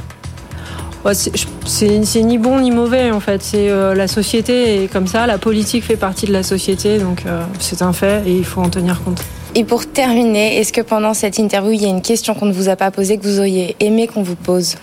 C'est 1.13 2.23
ni 2.23 2.37
bon 2.37 2.59
ni 2.59 2.71
mauvais 2.71 3.11
en 3.11 3.19
fait. 3.19 3.41
C'est 3.41 3.69
euh, 3.69 3.93
la 3.93 4.07
société 4.07 4.83
est 4.83 4.87
comme 4.87 5.07
ça, 5.07 5.27
la 5.27 5.37
politique 5.37 5.83
fait 5.83 5.95
partie 5.95 6.25
de 6.25 6.33
la 6.33 6.43
société, 6.43 6.99
donc 6.99 7.23
euh, 7.25 7.43
c'est 7.59 7.81
un 7.81 7.93
fait 7.93 8.23
et 8.27 8.35
il 8.35 8.45
faut 8.45 8.61
en 8.61 8.69
tenir 8.69 9.01
compte. 9.03 9.21
Et 9.57 9.63
pour 9.63 9.87
terminer, 9.87 10.59
est-ce 10.59 10.71
que 10.71 10.81
pendant 10.81 11.15
cette 11.15 11.39
interview, 11.39 11.71
il 11.71 11.81
y 11.81 11.85
a 11.85 11.89
une 11.89 12.03
question 12.03 12.35
qu'on 12.35 12.45
ne 12.45 12.53
vous 12.53 12.69
a 12.69 12.75
pas 12.75 12.91
posée 12.91 13.17
que 13.17 13.23
vous 13.23 13.39
auriez 13.39 13.75
aimé 13.79 14.05
qu'on 14.05 14.21
vous 14.21 14.35
pose? 14.35 14.75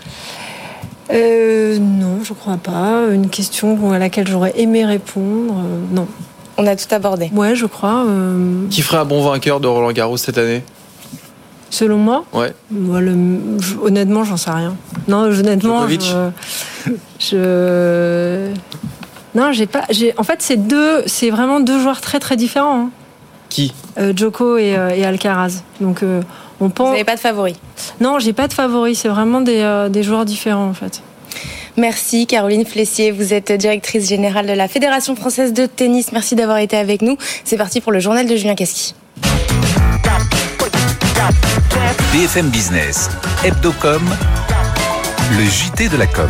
Euh, 1.13 1.79
Non, 1.79 2.25
je 2.25 2.33
crois 2.33 2.57
pas. 2.57 3.03
Une 3.13 3.29
question 3.29 3.93
à 3.93 4.01
laquelle 4.01 4.27
j'aurais 4.27 4.53
aimé 4.57 4.85
répondre, 4.85 5.63
non. 5.93 6.09
On 6.57 6.67
a 6.67 6.75
tout 6.75 6.93
abordé. 6.93 7.31
Ouais, 7.33 7.55
je 7.55 7.67
crois. 7.67 8.05
Qui 8.69 8.83
ferait 8.83 8.97
un 8.97 9.05
bon 9.05 9.23
vainqueur 9.23 9.61
de 9.61 9.69
Roland 9.69 9.93
Garros 9.93 10.17
cette 10.17 10.39
année? 10.39 10.65
Selon 11.71 11.99
moi? 11.99 12.25
Ouais. 12.33 12.53
honnêtement, 13.81 14.25
j'en 14.25 14.37
sais 14.37 14.51
rien. 14.51 14.75
Non, 15.07 15.19
honnêtement, 15.19 15.87
je, 17.21 18.41
Non, 19.37 19.53
j'ai 19.53 19.67
pas. 19.67 19.85
En 20.17 20.25
fait, 20.25 20.43
c'est 20.43 20.57
deux. 20.57 21.05
C'est 21.07 21.31
vraiment 21.31 21.61
deux 21.61 21.79
joueurs 21.79 22.01
très 22.01 22.19
très 22.19 22.35
différents. 22.35 22.87
Hein. 22.87 22.91
Qui 23.55 23.73
euh, 23.99 24.13
Joko 24.17 24.57
et, 24.59 24.77
euh, 24.77 24.91
et, 24.91 25.05
Alcaraz. 25.05 25.63
Donc, 25.81 26.03
euh, 26.03 26.23
on 26.61 26.71
pense. 26.71 26.89
Vous 26.89 26.93
n'avez 26.95 27.05
pas 27.05 27.15
de 27.15 27.21
favori 27.21 27.55
Non, 28.01 28.19
j'ai 28.19 28.33
pas 28.33 28.49
de 28.49 28.53
favori. 28.53 28.97
C'est 28.97 29.07
vraiment 29.07 29.41
des, 29.41 29.87
des 29.91 30.03
joueurs 30.03 30.25
différents 30.25 30.67
en 30.67 30.75
fait. 30.75 31.03
Merci 31.77 32.27
Caroline 32.27 32.65
Flessier, 32.65 33.13
vous 33.13 33.33
êtes 33.33 33.53
directrice 33.53 34.09
générale 34.09 34.47
de 34.47 34.53
la 34.53 34.67
Fédération 34.67 35.15
française 35.15 35.53
de 35.53 35.67
tennis. 35.67 36.11
Merci 36.11 36.35
d'avoir 36.35 36.59
été 36.59 36.77
avec 36.77 37.01
nous. 37.01 37.17
C'est 37.45 37.57
parti 37.57 37.81
pour 37.81 37.93
le 37.93 38.01
journal 38.01 38.27
de 38.27 38.35
Julien 38.35 38.57
Casqui. 38.57 38.95
BFM 42.13 42.49
Business, 42.49 43.09
Hebdocom, 43.45 44.03
le 45.37 45.45
JT 45.45 45.89
de 45.89 45.97
la 45.97 46.07
com. 46.07 46.29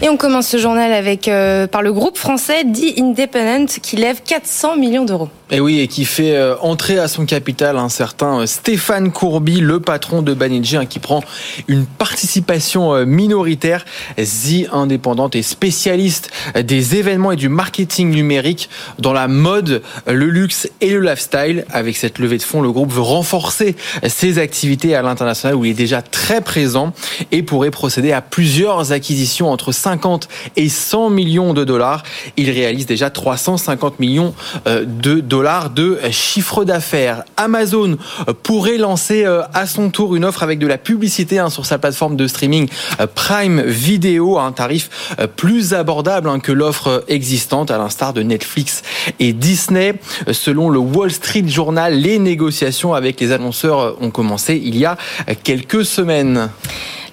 Et 0.00 0.08
on 0.08 0.16
commence 0.16 0.46
ce 0.46 0.58
journal 0.58 0.92
avec 0.92 1.26
euh, 1.26 1.66
par 1.66 1.82
le 1.82 1.92
groupe 1.92 2.16
français 2.16 2.62
The 2.62 3.00
Independent 3.00 3.66
qui 3.82 3.96
lève 3.96 4.22
400 4.22 4.76
millions 4.76 5.04
d'euros. 5.04 5.28
Et 5.50 5.60
oui, 5.60 5.80
et 5.80 5.88
qui 5.88 6.04
fait 6.04 6.36
euh, 6.36 6.56
entrer 6.60 6.98
à 6.98 7.08
son 7.08 7.24
capital 7.24 7.78
un 7.78 7.88
certain 7.88 8.40
euh, 8.40 8.46
Stéphane 8.46 9.10
Courby, 9.10 9.60
le 9.60 9.80
patron 9.80 10.20
de 10.20 10.34
Banijé, 10.34 10.76
hein, 10.76 10.84
qui 10.84 10.98
prend 10.98 11.22
une 11.68 11.86
participation 11.86 13.06
minoritaire. 13.06 13.84
The 14.16 14.68
Indépendante 14.72 15.36
est 15.36 15.42
spécialiste 15.42 16.30
des 16.54 16.96
événements 16.96 17.32
et 17.32 17.36
du 17.36 17.48
marketing 17.48 18.10
numérique 18.10 18.68
dans 18.98 19.12
la 19.12 19.26
mode, 19.26 19.82
le 20.06 20.26
luxe 20.26 20.68
et 20.80 20.90
le 20.90 21.00
lifestyle. 21.00 21.64
Avec 21.70 21.96
cette 21.96 22.18
levée 22.18 22.36
de 22.36 22.42
fonds, 22.42 22.60
le 22.60 22.70
groupe 22.70 22.92
veut 22.92 23.00
renforcer 23.00 23.76
ses 24.06 24.38
activités 24.38 24.94
à 24.94 25.02
l'international 25.02 25.56
où 25.56 25.64
il 25.64 25.70
est 25.70 25.74
déjà 25.74 26.02
très 26.02 26.40
présent 26.40 26.92
et 27.32 27.42
pourrait 27.42 27.70
procéder 27.70 28.12
à 28.12 28.20
plusieurs 28.20 28.92
acquisitions 28.92 29.50
entre 29.50 29.72
50 29.72 30.28
et 30.56 30.68
100 30.68 31.10
millions 31.10 31.54
de 31.54 31.64
dollars. 31.64 32.02
Il 32.36 32.50
réalise 32.50 32.86
déjà 32.86 33.10
350 33.10 34.00
millions 34.00 34.34
euh, 34.66 34.84
de 34.86 35.20
dollars 35.20 35.37
de 35.74 35.98
chiffre 36.10 36.64
d'affaires. 36.64 37.22
Amazon 37.36 37.96
pourrait 38.42 38.76
lancer 38.76 39.24
euh, 39.24 39.42
à 39.54 39.66
son 39.66 39.90
tour 39.90 40.16
une 40.16 40.24
offre 40.24 40.42
avec 40.42 40.58
de 40.58 40.66
la 40.66 40.78
publicité 40.78 41.38
hein, 41.38 41.48
sur 41.48 41.64
sa 41.64 41.78
plateforme 41.78 42.16
de 42.16 42.26
streaming 42.26 42.68
euh, 43.00 43.06
Prime 43.06 43.62
Video 43.62 44.36
à 44.38 44.42
un 44.42 44.52
tarif 44.52 45.14
plus 45.36 45.74
abordable 45.74 46.28
hein, 46.28 46.40
que 46.40 46.50
l'offre 46.50 47.04
existante, 47.06 47.70
à 47.70 47.78
l'instar 47.78 48.12
de 48.12 48.22
Netflix 48.22 48.82
et 49.20 49.32
Disney. 49.32 49.94
Selon 50.32 50.70
le 50.70 50.80
Wall 50.80 51.12
Street 51.12 51.46
Journal, 51.46 51.94
les 51.94 52.18
négociations 52.18 52.94
avec 52.94 53.20
les 53.20 53.30
annonceurs 53.30 53.96
ont 54.02 54.10
commencé 54.10 54.60
il 54.62 54.76
y 54.76 54.86
a 54.86 54.96
quelques 55.44 55.84
semaines. 55.84 56.50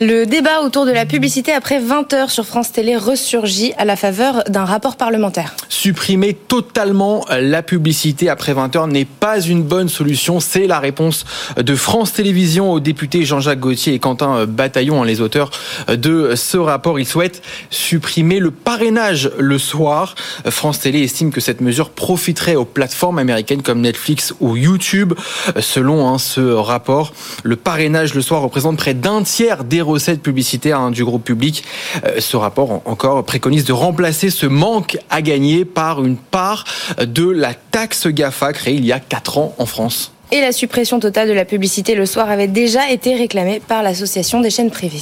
Le 0.02 0.26
débat 0.26 0.60
autour 0.62 0.86
de 0.86 0.92
la 0.92 1.06
publicité 1.06 1.54
après 1.54 1.80
20 1.80 2.12
heures 2.12 2.30
sur 2.30 2.46
France 2.46 2.74
Télé 2.74 2.98
ressurgit 2.98 3.72
à 3.78 3.86
la 3.86 3.96
faveur 3.96 4.44
d'un 4.50 4.66
rapport 4.66 4.98
parlementaire. 4.98 5.56
Supprimer 5.70 6.34
totalement 6.34 7.26
la 7.30 7.64
publicité 7.64 8.28
après 8.28 8.52
20 8.52 8.76
heures 8.76 8.88
n'est 8.88 9.06
pas 9.06 9.40
une 9.40 9.64
bonne 9.64 9.88
solution. 9.88 10.42
C'est 10.42 10.68
la 10.68 10.80
réponse 10.80 11.24
de 11.56 11.76
France 11.76 12.12
Télévisions 12.12 12.74
aux 12.74 12.82
députés 12.82 13.24
Jean-Jacques 13.24 13.62
Gauthier 13.62 13.94
et 13.94 14.00
Quentin 14.00 14.46
Bataillon, 14.46 15.04
les 15.04 15.22
auteurs 15.22 15.52
de 15.88 16.36
ce 16.36 16.58
rapport. 16.58 17.00
Ils 17.00 17.08
souhaitent 17.08 17.42
supprimer 17.70 18.40
le 18.40 18.52
parrainage 18.52 19.32
le 19.38 19.58
soir. 19.58 20.16
France 20.50 20.82
Télé 20.82 21.04
estime 21.04 21.32
que 21.32 21.40
cette 21.40 21.62
mesure 21.62 21.90
profiterait 21.92 22.56
aux 22.56 22.66
plateformes 22.66 23.20
américaines 23.20 23.62
comme 23.62 23.80
Netflix 23.80 24.34
ou 24.42 24.58
YouTube. 24.58 25.14
Selon 25.62 26.10
hein, 26.10 26.18
ce 26.18 26.42
rapport, 26.42 27.14
le 27.44 27.56
parrainage 27.56 28.14
le 28.14 28.22
soir 28.22 28.42
représente 28.42 28.76
près 28.76 28.94
d'un 28.94 29.24
tiers 29.24 29.64
des 29.64 29.85
recettes 29.86 30.22
publicitaires 30.22 30.80
hein, 30.80 30.92
du 30.92 31.04
groupe 31.04 31.24
public. 31.24 31.64
Euh, 32.06 32.20
ce 32.20 32.38
rapport 32.38 32.82
encore 32.86 33.24
préconise 33.26 33.66
de 33.66 33.74
remplacer 33.74 34.30
ce 34.30 34.46
manque 34.46 34.98
à 35.10 35.22
gagner 35.22 35.66
par 35.66 36.04
une 36.04 36.18
part 36.18 36.66
de 37.00 37.30
la 37.30 37.54
taxe 37.54 38.08
GAFA 38.08 38.54
créée 38.54 38.76
il 38.76 38.86
y 38.86 38.92
a 38.92 39.00
4 39.00 39.38
ans 39.38 39.56
en 39.58 39.66
France 39.66 40.15
et 40.36 40.42
la 40.42 40.52
suppression 40.52 41.00
totale 41.00 41.30
de 41.30 41.34
la 41.34 41.46
publicité 41.46 41.96
le 41.96 42.06
soir 42.06 42.30
avait 42.30 42.50
déjà 42.50 42.92
été 42.92 43.16
réclamée 43.16 43.62
par 43.66 43.84
l'association 43.84 44.42
des 44.42 44.50
chaînes 44.50 44.70
privées. 44.70 45.00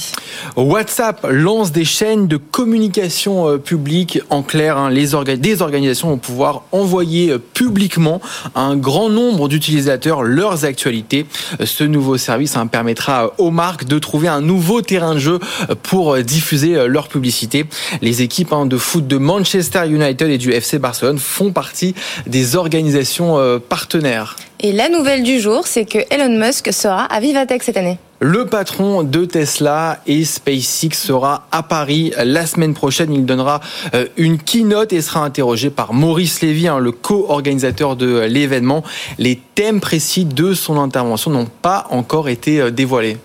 WhatsApp 0.56 1.26
lance 1.28 1.72
des 1.72 1.84
chaînes 1.84 2.28
de 2.28 2.36
communication 2.36 3.48
euh, 3.48 3.58
publique. 3.58 4.20
En 4.30 4.42
clair, 4.42 4.78
hein, 4.78 4.90
les 4.90 5.08
des 5.36 5.62
organisations 5.62 6.08
vont 6.08 6.18
pouvoir 6.18 6.62
envoyer 6.70 7.30
euh, 7.30 7.38
publiquement 7.38 8.20
à 8.54 8.60
un 8.60 8.76
grand 8.76 9.08
nombre 9.08 9.48
d'utilisateurs 9.48 10.22
leurs 10.22 10.64
actualités. 10.64 11.26
Euh, 11.60 11.66
ce 11.66 11.82
nouveau 11.82 12.16
service 12.16 12.56
hein, 12.56 12.68
permettra 12.68 13.32
aux 13.38 13.50
marques 13.50 13.86
de 13.86 13.98
trouver 13.98 14.28
un 14.28 14.40
nouveau 14.40 14.82
terrain 14.82 15.14
de 15.14 15.18
jeu 15.18 15.40
pour 15.82 16.16
diffuser 16.18 16.86
leur 16.86 17.08
publicité. 17.08 17.66
Les 18.02 18.22
équipes 18.22 18.52
hein, 18.52 18.66
de 18.66 18.76
foot 18.76 19.08
de 19.08 19.16
Manchester 19.16 19.88
United 19.88 20.30
et 20.30 20.38
du 20.38 20.52
FC 20.52 20.78
Barcelone 20.78 21.18
font 21.18 21.50
partie 21.50 21.94
des 22.26 22.54
organisations 22.54 23.60
partenaires. 23.68 24.36
Et 24.66 24.72
la 24.72 24.88
nouvelle 24.88 25.22
du 25.22 25.40
jour, 25.40 25.66
c'est 25.66 25.84
que 25.84 25.98
Elon 26.08 26.38
Musk 26.38 26.72
sera 26.72 27.04
à 27.04 27.20
Vivatech 27.20 27.62
cette 27.62 27.76
année. 27.76 27.98
Le 28.20 28.46
patron 28.46 29.02
de 29.02 29.24
Tesla 29.24 29.98
et 30.06 30.24
SpaceX 30.24 30.94
sera 30.94 31.46
à 31.50 31.64
Paris 31.64 32.12
la 32.24 32.46
semaine 32.46 32.72
prochaine. 32.72 33.12
Il 33.12 33.26
donnera 33.26 33.60
euh, 33.92 34.06
une 34.16 34.38
keynote 34.38 34.92
et 34.92 35.02
sera 35.02 35.24
interrogé 35.24 35.68
par 35.68 35.92
Maurice 35.92 36.40
Lévy, 36.40 36.68
hein, 36.68 36.78
le 36.78 36.92
co-organisateur 36.92 37.96
de 37.96 38.20
l'événement. 38.20 38.84
Les 39.18 39.40
thèmes 39.56 39.80
précis 39.80 40.24
de 40.24 40.54
son 40.54 40.78
intervention 40.78 41.32
n'ont 41.32 41.48
pas 41.60 41.86
encore 41.90 42.28
été 42.28 42.60
euh, 42.60 42.70
dévoilés. 42.70 43.16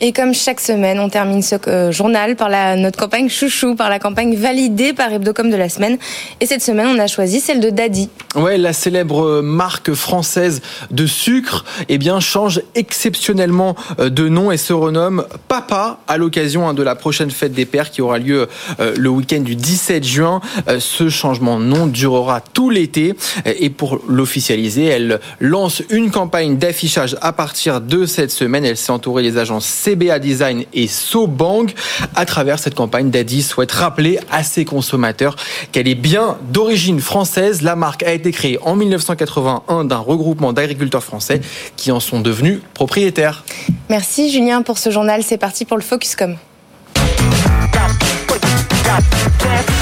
Et 0.00 0.12
comme 0.12 0.32
chaque 0.32 0.60
semaine, 0.60 1.00
on 1.00 1.08
termine 1.08 1.42
ce 1.42 1.56
euh, 1.66 1.90
journal 1.90 2.36
par 2.36 2.48
la, 2.48 2.76
notre 2.76 3.00
campagne 3.00 3.28
chouchou, 3.28 3.74
par 3.74 3.90
la 3.90 3.98
campagne 3.98 4.36
validée 4.36 4.92
par 4.92 5.12
Hebdocom 5.12 5.50
de 5.50 5.56
la 5.56 5.68
semaine. 5.68 5.98
Et 6.40 6.46
cette 6.46 6.62
semaine, 6.62 6.86
on 6.86 6.98
a 7.00 7.08
choisi 7.08 7.40
celle 7.40 7.60
de 7.60 7.70
Daddy. 7.70 8.08
Ouais, 8.36 8.58
la 8.58 8.72
célèbre 8.72 9.40
marque 9.42 9.92
française 9.92 10.62
de 10.92 11.06
sucre, 11.06 11.64
eh 11.88 11.98
bien, 11.98 12.20
change 12.20 12.60
exceptionnellement 12.74 13.74
de 13.98 14.28
nom 14.28 14.45
et 14.50 14.56
se 14.56 14.72
renomme 14.72 15.24
Papa 15.48 15.98
à 16.08 16.16
l'occasion 16.16 16.68
hein, 16.68 16.74
de 16.74 16.82
la 16.82 16.94
prochaine 16.94 17.30
fête 17.30 17.52
des 17.52 17.66
pères 17.66 17.90
qui 17.90 18.02
aura 18.02 18.18
lieu 18.18 18.48
euh, 18.80 18.94
le 18.96 19.08
week-end 19.08 19.40
du 19.40 19.56
17 19.56 20.04
juin. 20.04 20.40
Euh, 20.68 20.80
ce 20.80 21.08
changement 21.08 21.58
de 21.58 21.64
nom 21.64 21.86
durera 21.86 22.40
tout 22.40 22.70
l'été 22.70 23.14
et 23.44 23.70
pour 23.70 24.00
l'officialiser, 24.08 24.84
elle 24.84 25.20
lance 25.40 25.82
une 25.90 26.10
campagne 26.10 26.56
d'affichage 26.56 27.16
à 27.20 27.32
partir 27.32 27.80
de 27.80 28.06
cette 28.06 28.30
semaine. 28.30 28.64
Elle 28.64 28.76
s'est 28.76 28.92
entourée 28.92 29.22
des 29.22 29.38
agences 29.38 29.66
CBA 29.66 30.18
Design 30.18 30.64
et 30.74 30.86
SoBank. 30.86 31.74
À 32.14 32.24
travers 32.24 32.58
cette 32.58 32.74
campagne, 32.74 33.10
Daddy 33.10 33.42
souhaite 33.42 33.72
rappeler 33.72 34.18
à 34.30 34.42
ses 34.42 34.64
consommateurs 34.64 35.36
qu'elle 35.72 35.88
est 35.88 35.94
bien 35.94 36.36
d'origine 36.52 37.00
française. 37.00 37.62
La 37.62 37.76
marque 37.76 38.02
a 38.02 38.12
été 38.12 38.30
créée 38.32 38.58
en 38.62 38.76
1981 38.76 39.84
d'un 39.84 39.98
regroupement 39.98 40.52
d'agriculteurs 40.52 41.04
français 41.04 41.40
qui 41.76 41.90
en 41.92 42.00
sont 42.00 42.20
devenus 42.20 42.60
propriétaires. 42.74 43.44
Merci 43.88 44.25
Julien 44.30 44.62
pour 44.62 44.78
ce 44.78 44.90
journal. 44.90 45.22
C'est 45.22 45.38
parti 45.38 45.64
pour 45.64 45.76
le 45.76 45.82
Focuscom. 45.82 46.36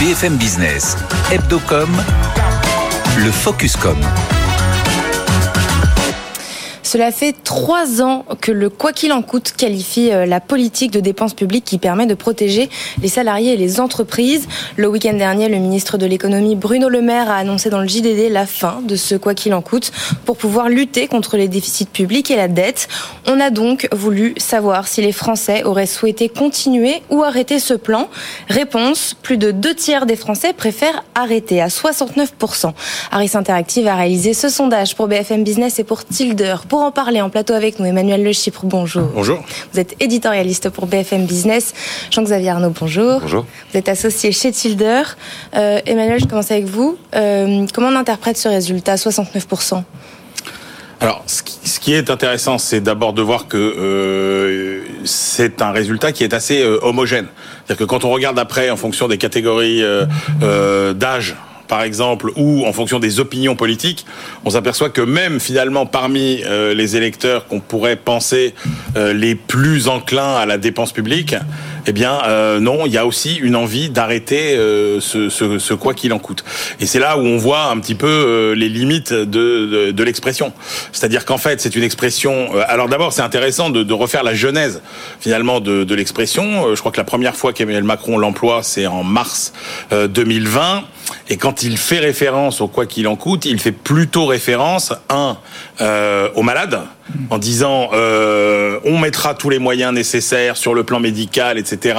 BFM 0.00 0.36
Business, 0.36 0.96
Hebdocom, 1.30 1.90
le 3.16 3.30
Focuscom. 3.30 3.96
Cela 6.94 7.10
fait 7.10 7.34
trois 7.42 8.02
ans 8.02 8.24
que 8.40 8.52
le 8.52 8.70
quoi 8.70 8.92
qu'il 8.92 9.12
en 9.12 9.20
coûte 9.20 9.50
qualifie 9.56 10.12
euh, 10.12 10.26
la 10.26 10.38
politique 10.38 10.92
de 10.92 11.00
dépenses 11.00 11.34
publiques 11.34 11.64
qui 11.64 11.78
permet 11.78 12.06
de 12.06 12.14
protéger 12.14 12.70
les 13.02 13.08
salariés 13.08 13.54
et 13.54 13.56
les 13.56 13.80
entreprises. 13.80 14.46
Le 14.76 14.86
week-end 14.86 15.14
dernier, 15.14 15.48
le 15.48 15.56
ministre 15.56 15.98
de 15.98 16.06
l'économie 16.06 16.54
Bruno 16.54 16.88
Le 16.88 17.02
Maire 17.02 17.28
a 17.32 17.38
annoncé 17.38 17.68
dans 17.68 17.80
le 17.80 17.88
JDD 17.88 18.30
la 18.30 18.46
fin 18.46 18.80
de 18.80 18.94
ce 18.94 19.16
quoi 19.16 19.34
qu'il 19.34 19.54
en 19.54 19.60
coûte 19.60 19.90
pour 20.24 20.36
pouvoir 20.36 20.68
lutter 20.68 21.08
contre 21.08 21.36
les 21.36 21.48
déficits 21.48 21.86
publics 21.86 22.30
et 22.30 22.36
la 22.36 22.46
dette. 22.46 22.86
On 23.26 23.40
a 23.40 23.50
donc 23.50 23.88
voulu 23.90 24.34
savoir 24.36 24.86
si 24.86 25.02
les 25.02 25.10
Français 25.10 25.64
auraient 25.64 25.86
souhaité 25.86 26.28
continuer 26.28 27.02
ou 27.10 27.24
arrêter 27.24 27.58
ce 27.58 27.74
plan. 27.74 28.08
Réponse, 28.48 29.16
plus 29.20 29.36
de 29.36 29.50
deux 29.50 29.74
tiers 29.74 30.06
des 30.06 30.14
Français 30.14 30.52
préfèrent 30.52 31.02
arrêter 31.16 31.60
à 31.60 31.66
69%. 31.66 32.72
Harris 33.10 33.32
Interactive 33.34 33.88
a 33.88 33.96
réalisé 33.96 34.32
ce 34.32 34.48
sondage 34.48 34.94
pour 34.94 35.08
BFM 35.08 35.42
Business 35.42 35.80
et 35.80 35.84
pour 35.84 36.04
Tilder. 36.04 36.54
En 36.84 36.92
parler 36.92 37.20
en 37.20 37.30
plateau 37.30 37.54
avec 37.54 37.78
nous, 37.78 37.86
Emmanuel 37.86 38.22
Le 38.22 38.32
Chypre, 38.32 38.60
bonjour. 38.64 39.08
Bonjour. 39.14 39.42
Vous 39.72 39.80
êtes 39.80 39.96
éditorialiste 40.00 40.68
pour 40.68 40.86
BFM 40.86 41.24
Business. 41.24 41.72
Jean-Xavier 42.10 42.50
Arnaud, 42.50 42.74
bonjour. 42.78 43.20
Bonjour. 43.20 43.46
Vous 43.72 43.78
êtes 43.78 43.88
associé 43.88 44.32
chez 44.32 44.52
Tilder. 44.52 45.02
Euh, 45.56 45.80
Emmanuel, 45.86 46.20
je 46.20 46.26
commence 46.26 46.50
avec 46.50 46.66
vous. 46.66 46.98
Euh, 47.14 47.66
comment 47.72 47.88
on 47.88 47.96
interprète 47.96 48.36
ce 48.36 48.48
résultat, 48.48 48.96
69% 48.96 49.82
alors, 51.00 51.22
ce 51.26 51.42
qui, 51.80 51.92
est 51.92 52.08
intéressant, 52.08 52.56
c'est 52.56 52.80
d'abord 52.80 53.12
de 53.12 53.20
voir 53.20 53.46
que 53.46 53.58
euh, 53.58 54.84
c'est 55.04 55.60
un 55.60 55.70
résultat 55.70 56.12
qui 56.12 56.24
est 56.24 56.32
assez 56.32 56.62
euh, 56.62 56.78
homogène. 56.80 57.26
C'est-à-dire 57.66 57.84
que 57.84 57.84
quand 57.84 58.04
on 58.06 58.10
regarde 58.10 58.38
après, 58.38 58.70
en 58.70 58.76
fonction 58.76 59.06
des 59.06 59.18
catégories 59.18 59.82
euh, 59.82 60.06
euh 60.42 60.94
d'âge, 60.94 61.34
par 61.74 61.82
exemple, 61.82 62.30
ou 62.36 62.64
en 62.66 62.72
fonction 62.72 63.00
des 63.00 63.18
opinions 63.18 63.56
politiques, 63.56 64.06
on 64.44 64.50
s'aperçoit 64.50 64.90
que 64.90 65.00
même 65.00 65.40
finalement 65.40 65.86
parmi 65.86 66.40
euh, 66.44 66.72
les 66.72 66.94
électeurs 66.94 67.48
qu'on 67.48 67.58
pourrait 67.58 67.96
penser 67.96 68.54
euh, 68.96 69.12
les 69.12 69.34
plus 69.34 69.88
enclins 69.88 70.36
à 70.36 70.46
la 70.46 70.56
dépense 70.56 70.92
publique, 70.92 71.34
eh 71.88 71.92
bien 71.92 72.20
euh, 72.28 72.60
non, 72.60 72.86
il 72.86 72.92
y 72.92 72.96
a 72.96 73.04
aussi 73.04 73.34
une 73.34 73.56
envie 73.56 73.90
d'arrêter 73.90 74.54
ce, 75.00 75.74
quoi 75.74 75.94
qu'il 75.94 76.12
en 76.12 76.20
coûte. 76.20 76.44
Et 76.78 76.86
c'est 76.86 77.00
là 77.00 77.18
où 77.18 77.22
on 77.22 77.38
voit 77.38 77.64
un 77.64 77.80
petit 77.80 77.96
peu 77.96 78.52
les 78.56 78.68
limites 78.68 79.12
de, 79.12 80.02
l'expression. 80.04 80.52
C'est-à-dire 80.92 81.24
qu'en 81.24 81.38
fait, 81.38 81.60
c'est 81.60 81.74
une 81.74 81.82
expression. 81.82 82.50
alors 82.68 82.88
d'abord, 82.88 83.12
c'est 83.12 83.22
intéressant 83.22 83.70
de, 83.70 83.82
de, 83.82 83.92
refaire 83.92 84.22
la 84.22 84.34
genèse 84.34 84.80
finalement 85.18 85.58
de, 85.58 85.82
de 85.82 85.94
l'expression. 85.96 86.72
je 86.72 86.78
crois 86.78 86.92
que 86.92 86.98
la 86.98 87.04
première 87.04 87.34
fois 87.34 87.52
qu'Emmanuel 87.52 87.82
Macron 87.82 88.16
l'emploie, 88.16 88.62
c'est 88.62 88.86
en 88.86 89.02
mars 89.02 89.52
2020. 89.90 90.84
Et 91.28 91.36
quand 91.36 91.62
il 91.62 91.78
fait 91.78 91.98
référence 91.98 92.60
au 92.60 92.68
quoi 92.68 92.86
qu'il 92.86 93.08
en 93.08 93.16
coûte, 93.16 93.44
il 93.44 93.58
fait 93.58 93.72
plutôt 93.72 94.26
référence 94.26 94.92
un 95.08 95.38
euh, 95.80 96.28
aux 96.34 96.42
malades 96.42 96.80
en 97.30 97.38
disant 97.38 97.90
euh, 97.92 98.78
on 98.84 98.98
mettra 98.98 99.34
tous 99.34 99.50
les 99.50 99.58
moyens 99.58 99.92
nécessaires 99.92 100.56
sur 100.56 100.74
le 100.74 100.84
plan 100.84 101.00
médical, 101.00 101.58
etc. 101.58 101.98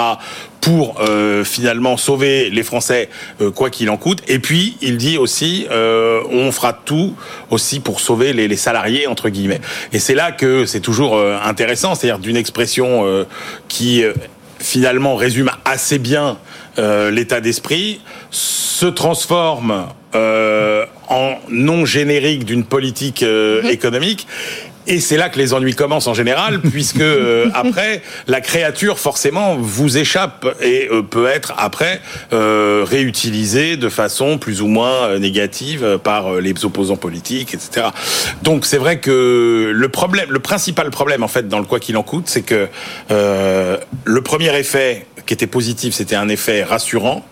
pour 0.62 1.00
euh, 1.00 1.44
finalement 1.44 1.98
sauver 1.98 2.50
les 2.50 2.63
Français 2.63 3.10
quoi 3.56 3.70
qu'il 3.70 3.89
en 3.89 3.98
coûte. 3.98 4.22
Et 4.28 4.39
puis 4.39 4.78
il 4.82 4.98
dit 4.98 5.18
aussi 5.18 5.68
on 5.72 6.52
fera 6.52 6.74
tout 6.74 7.15
aussi 7.50 7.80
pour 7.80 8.00
sauver 8.00 8.34
les, 8.34 8.48
les 8.48 8.58
salariés 8.58 9.08
entre 9.08 9.30
guillemets. 9.30 9.62
Et 9.91 10.00
c'est 10.00 10.15
là 10.15 10.32
que 10.32 10.65
c'est 10.65 10.82
toujours 10.82 11.20
intéressant, 11.20 11.96
c'est-à-dire 11.96 12.20
d'une 12.20 12.38
expression 12.38 13.26
qui 13.68 14.04
finalement 14.60 15.15
résume 15.15 15.52
assez 15.65 16.00
bien 16.00 16.38
euh, 16.77 17.11
l'état 17.11 17.41
d'esprit, 17.41 18.01
se 18.31 18.85
transforme 18.85 19.88
euh, 20.15 20.85
en 21.09 21.35
non 21.49 21.85
générique 21.85 22.45
d'une 22.45 22.65
politique 22.65 23.23
euh, 23.23 23.63
mhm. 23.63 23.69
économique 23.69 24.27
et 24.88 25.00
c'est 25.00 25.17
là 25.17 25.30
que 25.30 25.38
les 25.38 25.54
ennuis 25.54 25.76
commencent 25.76 26.08
en 26.08 26.13
général, 26.13 26.60
puisque 26.71 27.02
euh, 27.02 27.50
après, 27.54 28.02
la 28.28 28.41
créature 28.41 29.00
forcément 29.00 29.56
vous 29.56 29.98
échappe 29.98 30.45
et 30.62 30.88
euh, 30.91 31.02
peut 31.02 31.28
être 31.28 31.54
après 31.58 32.02
euh, 32.34 32.86
réutilisée 32.88 33.78
de 33.78 33.89
façon 33.89 34.38
plus 34.38 34.62
ou 34.62 34.67
moins 34.67 35.06
euh, 35.06 35.19
négative 35.19 36.00
par 36.04 36.36
les 36.36 36.54
opposants 36.65 36.95
politiques, 36.95 37.54
etc. 37.54 37.88
Donc 38.43 38.65
c'est 38.65 38.78
vrai 38.78 39.00
que 39.00 39.71
le 39.74 39.89
problème, 39.89 40.30
le 40.30 40.39
principal 40.39 40.89
problème 40.89 41.24
en 41.24 41.28
fait 41.28 41.48
dans 41.48 41.60
le 41.60 41.65
quoi 41.65 41.80
qu'il 41.80 41.98
en 41.98 42.04
coûte, 42.04 42.26
c'est 42.28 42.41
que 42.41 42.67
le 43.10 44.21
premier 44.21 44.58
effet 44.58 45.06
qui 45.26 45.34
était 45.34 45.48
positif, 45.48 45.93
c'était 45.93 46.15
un 46.15 46.30
effet 46.30 46.63
rassurant 46.63 47.26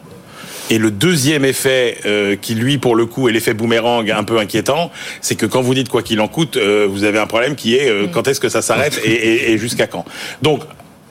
et 0.69 0.77
le 0.77 0.91
deuxième 0.91 1.45
effet, 1.45 1.97
euh, 2.05 2.35
qui 2.35 2.55
lui, 2.55 2.77
pour 2.77 2.95
le 2.95 3.05
coup, 3.05 3.27
est 3.29 3.31
l'effet 3.31 3.53
boomerang 3.53 4.09
un 4.09 4.23
peu 4.23 4.39
inquiétant, 4.39 4.91
c'est 5.21 5.35
que 5.35 5.45
quand 5.45 5.61
vous 5.61 5.73
dites 5.73 5.89
quoi 5.89 6.03
qu'il 6.03 6.21
en 6.21 6.27
coûte, 6.27 6.57
euh, 6.57 6.87
vous 6.89 7.03
avez 7.03 7.19
un 7.19 7.27
problème 7.27 7.55
qui 7.55 7.75
est 7.75 7.89
euh, 7.89 8.07
quand 8.11 8.27
est-ce 8.27 8.39
que 8.39 8.49
ça 8.49 8.61
s'arrête 8.61 8.99
et, 9.03 9.11
et, 9.11 9.51
et 9.51 9.57
jusqu'à 9.57 9.87
quand. 9.87 10.05
Donc, 10.41 10.63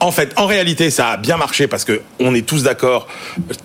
en 0.03 0.11
fait, 0.11 0.33
en 0.35 0.47
réalité, 0.47 0.89
ça 0.89 1.11
a 1.11 1.17
bien 1.17 1.37
marché 1.37 1.67
parce 1.67 1.85
que 1.85 2.01
on 2.19 2.35
est 2.35 2.45
tous 2.45 2.63
d'accord. 2.63 3.07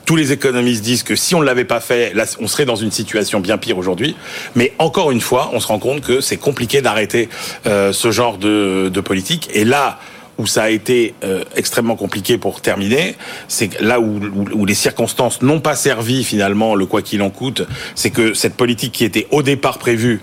Tous 0.05 0.15
les 0.15 0.31
économistes 0.31 0.85
disent 0.85 1.03
que 1.03 1.17
si 1.17 1.35
on 1.35 1.41
ne 1.41 1.45
l'avait 1.45 1.65
pas 1.65 1.81
fait, 1.81 2.15
là, 2.15 2.27
on 2.39 2.47
serait 2.47 2.65
dans 2.65 2.77
une 2.77 2.93
situation 2.93 3.41
bien 3.41 3.59
pire 3.59 3.77
aujourd'hui. 3.77 4.15
Mais 4.55 4.73
encore 4.79 5.11
une 5.11 5.21
fois, 5.21 5.51
on 5.53 5.59
se 5.59 5.67
rend 5.67 5.81
compte 5.81 6.01
que 6.01 6.21
c'est 6.21 6.37
compliqué 6.37 6.81
d'arrêter 6.81 7.29
euh, 7.67 7.93
ce 7.93 8.13
genre 8.13 8.39
de, 8.39 8.89
de 8.89 9.01
politique. 9.01 9.49
Et 9.53 9.65
là, 9.65 9.99
où 10.39 10.47
ça 10.47 10.63
a 10.65 10.71
été 10.71 11.15
euh, 11.25 11.45
extrêmement 11.57 11.97
compliqué 11.97 12.39
pour 12.39 12.61
terminer, 12.61 13.17
c'est 13.49 13.81
là 13.81 14.01
où, 14.01 14.65
les 14.65 14.75
circonstances 14.75 15.43
n'ont 15.43 15.61
pas 15.61 15.75
servi 15.75 16.25
finalement 16.25 16.75
le 16.75 16.87
quoi 16.87 17.03
qu'il 17.03 17.23
en 17.23 17.31
coûte, 17.31 17.63
c'est 17.95 18.11
que 18.11 18.35
cette 18.35 18.55
politique 18.55 18.93
qui 18.93 19.05
était 19.05 19.27
au 19.31 19.43
départ 19.43 19.79
prévue 19.79 20.21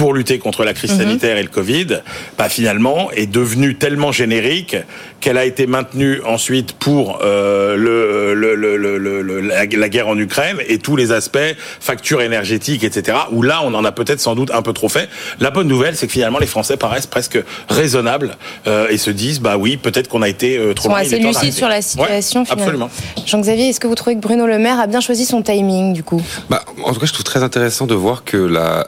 pour 0.00 0.14
lutter 0.14 0.38
contre 0.38 0.64
la 0.64 0.72
crise 0.72 0.94
mmh. 0.94 0.98
sanitaire 0.98 1.36
et 1.36 1.42
le 1.42 1.50
Covid, 1.50 2.00
bah, 2.38 2.48
finalement 2.48 3.10
est 3.10 3.26
devenue 3.26 3.74
tellement 3.74 4.12
générique 4.12 4.74
qu'elle 5.20 5.36
a 5.36 5.44
été 5.44 5.66
maintenue 5.66 6.22
ensuite 6.24 6.72
pour 6.72 7.18
euh, 7.22 7.76
le, 7.76 8.32
le, 8.32 8.54
le, 8.54 9.40
la, 9.42 9.66
la, 9.66 9.88
guerre 9.90 10.08
en 10.08 10.16
Ukraine 10.16 10.56
et 10.66 10.78
tous 10.78 10.96
les 10.96 11.12
aspects 11.12 11.38
factures 11.80 12.22
énergétiques, 12.22 12.82
etc. 12.82 13.18
Où 13.32 13.42
là, 13.42 13.60
on 13.62 13.74
en 13.74 13.84
a 13.84 13.92
peut-être 13.92 14.20
sans 14.20 14.34
doute 14.34 14.50
un 14.54 14.62
peu 14.62 14.72
trop 14.72 14.88
fait. 14.88 15.10
La 15.38 15.50
bonne 15.50 15.68
nouvelle, 15.68 15.94
c'est 15.96 16.06
que 16.06 16.12
finalement, 16.14 16.38
les 16.38 16.46
Français 16.46 16.78
paraissent 16.78 17.06
presque 17.06 17.38
raisonnables 17.68 18.38
euh, 18.66 18.88
et 18.88 18.96
se 18.96 19.10
disent, 19.10 19.40
bah 19.40 19.58
oui, 19.58 19.76
peut-être 19.76 20.08
qu'on 20.08 20.22
a 20.22 20.30
été 20.30 20.56
euh, 20.56 20.72
trop 20.72 20.88
Ils 20.88 20.92
sont 20.92 20.96
assez 20.96 21.18
lucides 21.18 21.52
sur 21.52 21.68
la 21.68 21.82
situation. 21.82 22.44
Ouais, 22.44 22.52
absolument. 22.52 22.88
Jean-Xavier, 23.26 23.68
est-ce 23.68 23.80
que 23.80 23.86
vous 23.86 23.96
trouvez 23.96 24.16
que 24.16 24.20
Bruno 24.20 24.46
Le 24.46 24.58
Maire 24.58 24.80
a 24.80 24.86
bien 24.86 25.02
choisi 25.02 25.26
son 25.26 25.42
timing 25.42 25.92
du 25.92 26.02
coup? 26.02 26.22
Bah, 26.48 26.64
En 26.84 26.94
tout 26.94 27.00
cas, 27.00 27.06
je 27.06 27.12
trouve 27.12 27.24
très 27.24 27.42
intéressant 27.42 27.86
de 27.86 27.94
voir 27.94 28.24
que 28.24 28.38
la, 28.38 28.86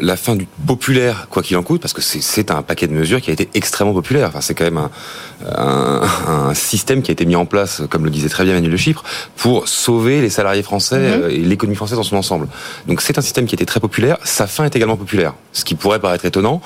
la 0.00 0.16
fin 0.16 0.36
du 0.36 0.46
populaire, 0.66 1.26
quoi 1.30 1.42
qu'il 1.42 1.56
en 1.56 1.62
coûte, 1.62 1.80
parce 1.80 1.94
que 1.94 2.00
c'est 2.02 2.50
un 2.50 2.62
paquet 2.62 2.86
de 2.86 2.92
mesures 2.92 3.20
qui 3.20 3.30
a 3.30 3.32
été 3.32 3.48
extrêmement 3.54 3.94
populaire. 3.94 4.28
Enfin, 4.28 4.40
c'est 4.40 4.54
quand 4.54 4.64
même 4.64 4.78
un, 4.78 6.02
un, 6.28 6.54
système 6.54 7.02
qui 7.02 7.10
a 7.10 7.12
été 7.12 7.24
mis 7.24 7.36
en 7.36 7.46
place, 7.46 7.82
comme 7.90 8.04
le 8.04 8.10
disait 8.10 8.28
très 8.28 8.44
bien 8.44 8.54
Manuel 8.54 8.70
Le 8.70 8.76
Chypre, 8.76 9.02
pour 9.36 9.66
sauver 9.66 10.20
les 10.20 10.30
salariés 10.30 10.62
français 10.62 11.18
mhm. 11.18 11.30
et 11.30 11.38
l'économie 11.38 11.76
française 11.76 11.96
dans 11.96 12.02
son 12.02 12.16
ensemble. 12.16 12.48
Donc 12.86 13.00
c'est 13.00 13.18
un 13.18 13.22
système 13.22 13.46
qui 13.46 13.54
a 13.54 13.56
été 13.56 13.66
très 13.66 13.80
populaire. 13.80 14.18
Sa 14.24 14.46
fin 14.46 14.64
est 14.64 14.76
également 14.76 14.96
populaire, 14.96 15.34
ce 15.52 15.64
qui 15.64 15.74
pourrait 15.74 16.00
paraître 16.00 16.24
étonnant. 16.26 16.60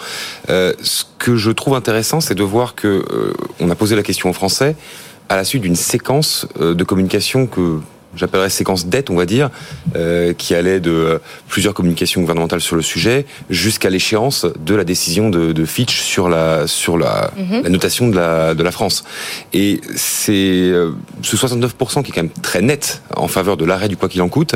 Euh, 0.50 0.72
ce 0.82 1.04
que 1.18 1.36
je 1.36 1.50
trouve 1.50 1.74
intéressant, 1.74 2.20
c'est 2.20 2.34
de 2.34 2.42
voir 2.42 2.74
que 2.74 2.88
euh, 2.88 3.32
on 3.60 3.70
a 3.70 3.74
posé 3.74 3.96
la 3.96 4.02
question 4.02 4.28
aux 4.28 4.34
Français 4.34 4.76
à 5.28 5.36
la 5.36 5.44
suite 5.44 5.62
d'une 5.62 5.76
séquence 5.76 6.46
euh, 6.60 6.74
de 6.74 6.84
communication 6.84 7.46
que 7.46 7.80
j'appellerais 8.16 8.50
séquence 8.50 8.86
dette, 8.86 9.10
on 9.10 9.14
va 9.14 9.26
dire, 9.26 9.50
euh, 9.94 10.32
qui 10.32 10.54
allait 10.54 10.80
de 10.80 10.90
euh, 10.90 11.18
plusieurs 11.48 11.74
communications 11.74 12.20
gouvernementales 12.20 12.60
sur 12.60 12.76
le 12.76 12.82
sujet 12.82 13.26
jusqu'à 13.50 13.90
l'échéance 13.90 14.46
de 14.58 14.74
la 14.74 14.84
décision 14.84 15.30
de, 15.30 15.52
de, 15.52 15.64
Fitch 15.64 16.00
sur 16.00 16.28
la 16.28 16.66
sur 16.66 16.96
la, 16.96 17.30
mhm. 17.36 17.62
la, 17.62 17.68
notation 17.68 18.08
de 18.08 18.16
la 18.16 18.54
de 18.54 18.62
la 18.62 18.70
France. 18.70 19.04
Et 19.52 19.80
c'est 19.94 20.32
euh, 20.32 20.92
ce 21.22 21.36
69% 21.36 22.02
qui 22.02 22.10
est 22.10 22.14
quand 22.14 22.22
même 22.22 22.30
très 22.42 22.62
net 22.62 23.02
en 23.14 23.28
faveur 23.28 23.56
de 23.56 23.64
l'arrêt 23.64 23.88
du 23.88 23.96
quoi 23.96 24.08
qu'il 24.08 24.22
en 24.22 24.28
coûte 24.28 24.54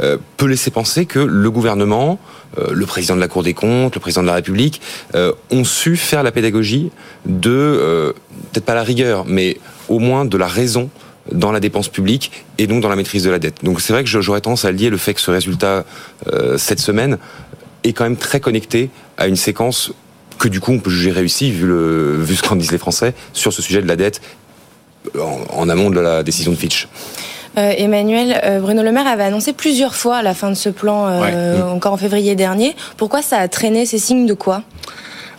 euh, 0.00 0.18
peut 0.36 0.46
laisser 0.46 0.70
penser 0.70 1.06
que 1.06 1.18
le 1.18 1.50
gouvernement 1.50 2.18
le 2.70 2.86
président 2.86 3.14
de 3.14 3.20
la 3.20 3.28
Cour 3.28 3.42
des 3.42 3.52
comptes, 3.52 3.94
le 3.96 4.00
président 4.00 4.22
de 4.22 4.28
la 4.28 4.34
République, 4.34 4.80
ont 5.50 5.64
su 5.64 5.96
faire 5.96 6.22
la 6.22 6.32
pédagogie 6.32 6.90
de, 7.26 8.14
peut-être 8.50 8.64
pas 8.64 8.74
la 8.74 8.82
rigueur, 8.82 9.26
mais 9.26 9.58
au 9.90 9.98
moins 9.98 10.24
de 10.24 10.38
la 10.38 10.46
raison 10.46 10.88
dans 11.32 11.52
la 11.52 11.60
dépense 11.60 11.88
publique 11.88 12.44
et 12.58 12.66
donc 12.66 12.82
dans 12.82 12.88
la 12.88 12.96
maîtrise 12.96 13.24
de 13.24 13.30
la 13.30 13.38
dette. 13.38 13.64
Donc 13.64 13.80
c'est 13.80 13.92
vrai 13.92 14.04
que 14.04 14.08
j'aurais 14.08 14.40
tendance 14.40 14.64
à 14.64 14.72
lier 14.72 14.90
le 14.90 14.96
fait 14.96 15.14
que 15.14 15.20
ce 15.20 15.30
résultat 15.30 15.84
euh, 16.32 16.58
cette 16.58 16.80
semaine 16.80 17.18
est 17.84 17.92
quand 17.92 18.04
même 18.04 18.16
très 18.16 18.40
connecté 18.40 18.90
à 19.18 19.26
une 19.26 19.36
séquence 19.36 19.92
que 20.38 20.48
du 20.48 20.60
coup 20.60 20.72
on 20.72 20.78
peut 20.78 20.90
juger 20.90 21.10
réussie 21.10 21.50
vu, 21.50 21.66
le, 21.66 22.22
vu 22.22 22.36
ce 22.36 22.42
qu'en 22.42 22.56
disent 22.56 22.72
les 22.72 22.78
Français 22.78 23.14
sur 23.32 23.52
ce 23.52 23.62
sujet 23.62 23.82
de 23.82 23.88
la 23.88 23.96
dette 23.96 24.20
en, 25.52 25.68
amont 25.68 25.90
de 25.90 26.00
la 26.00 26.22
décision 26.22 26.50
de 26.50 26.56
Fitch. 26.56 26.88
Euh, 27.56 27.72
Emmanuel, 27.76 28.38
euh, 28.44 28.60
Bruno 28.60 28.82
Le 28.82 28.92
Maire 28.92 29.06
avait 29.06 29.24
annoncé 29.24 29.52
plusieurs 29.52 29.94
fois 29.94 30.22
la 30.22 30.34
fin 30.34 30.50
de 30.50 30.56
ce 30.56 30.68
plan, 30.68 31.22
encore 31.70 31.92
en 31.92 31.96
février 31.96 32.34
dernier. 32.34 32.74
Pourquoi 32.96 33.22
ça 33.22 33.38
a 33.38 33.48
traîné 33.48 33.86
Ces 33.86 33.98
signes 33.98 34.26
de 34.26 34.34
quoi? 34.34 34.62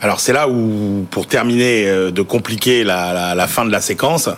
Alors 0.02 0.20
c'est 0.20 0.34
là 0.34 0.48
où, 0.48 1.08
pour 1.10 1.28
terminer 1.28 1.88
euh, 1.88 2.12
de 2.12 2.22
compliquer 2.22 2.84
la, 2.84 3.34
la, 3.34 3.48
fin 3.48 3.66
de 3.66 3.72
la 3.72 3.82
séquence, 3.82 4.30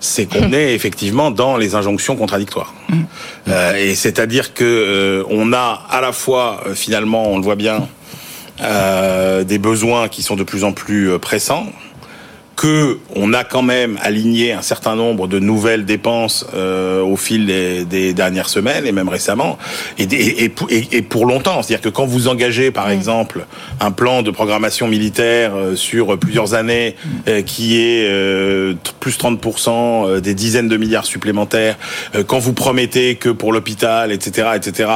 c'est 0.00 0.26
qu'on 0.26 0.52
est 0.52 0.74
effectivement 0.74 1.30
dans 1.30 1.56
les 1.56 1.74
injonctions 1.74 2.16
contradictoires. 2.16 2.74
Mm. 2.88 3.02
Euh, 3.48 3.76
et 3.76 3.94
c'est-à-dire 3.94 4.54
que 4.54 4.64
euh, 4.64 5.24
on 5.30 5.52
a 5.52 5.86
à 5.88 6.00
la 6.00 6.12
fois 6.12 6.64
finalement, 6.74 7.30
on 7.30 7.38
le 7.38 7.44
voit 7.44 7.56
bien, 7.56 7.88
des 8.60 9.58
besoins 9.58 10.08
qui 10.08 10.24
sont 10.24 10.34
de 10.34 10.42
plus 10.42 10.64
en 10.64 10.72
plus 10.72 11.16
pressants 11.20 11.66
que 12.58 12.98
on 13.14 13.32
a 13.32 13.44
quand 13.44 13.62
même 13.62 13.98
aligné 14.02 14.52
un 14.52 14.62
certain 14.62 14.96
nombre 14.96 15.28
de 15.28 15.38
nouvelles 15.38 15.84
dépenses 15.84 16.44
euh, 16.54 17.00
au 17.02 17.16
fil 17.16 17.46
des, 17.46 17.84
des, 17.84 18.12
dernières 18.12 18.48
semaines 18.48 18.84
et 18.84 18.90
même 18.90 19.08
récemment 19.08 19.58
et, 19.96 20.02
et, 20.02 20.52
et, 20.90 21.02
pour 21.02 21.24
longtemps. 21.24 21.62
C'est-à-dire 21.62 21.80
que 21.80 21.88
quand 21.88 22.04
vous 22.04 22.26
engagez, 22.26 22.72
par 22.72 22.90
exemple, 22.90 23.46
un 23.80 23.92
plan 23.92 24.22
de 24.22 24.32
programmation 24.32 24.88
militaire 24.88 25.54
euh, 25.54 25.76
sur 25.76 26.18
plusieurs 26.18 26.54
années 26.54 26.96
euh, 27.28 27.42
qui 27.42 27.78
est 27.78 28.08
euh, 28.08 28.74
plus 28.98 29.16
30% 29.18 30.20
des 30.20 30.34
dizaines 30.34 30.68
de 30.68 30.76
milliards 30.76 31.06
supplémentaires, 31.06 31.76
quand 32.26 32.40
vous 32.40 32.54
promettez 32.54 33.14
que 33.14 33.28
pour 33.28 33.52
l'hôpital, 33.52 34.10
etc., 34.10 34.48
etc., 34.56 34.90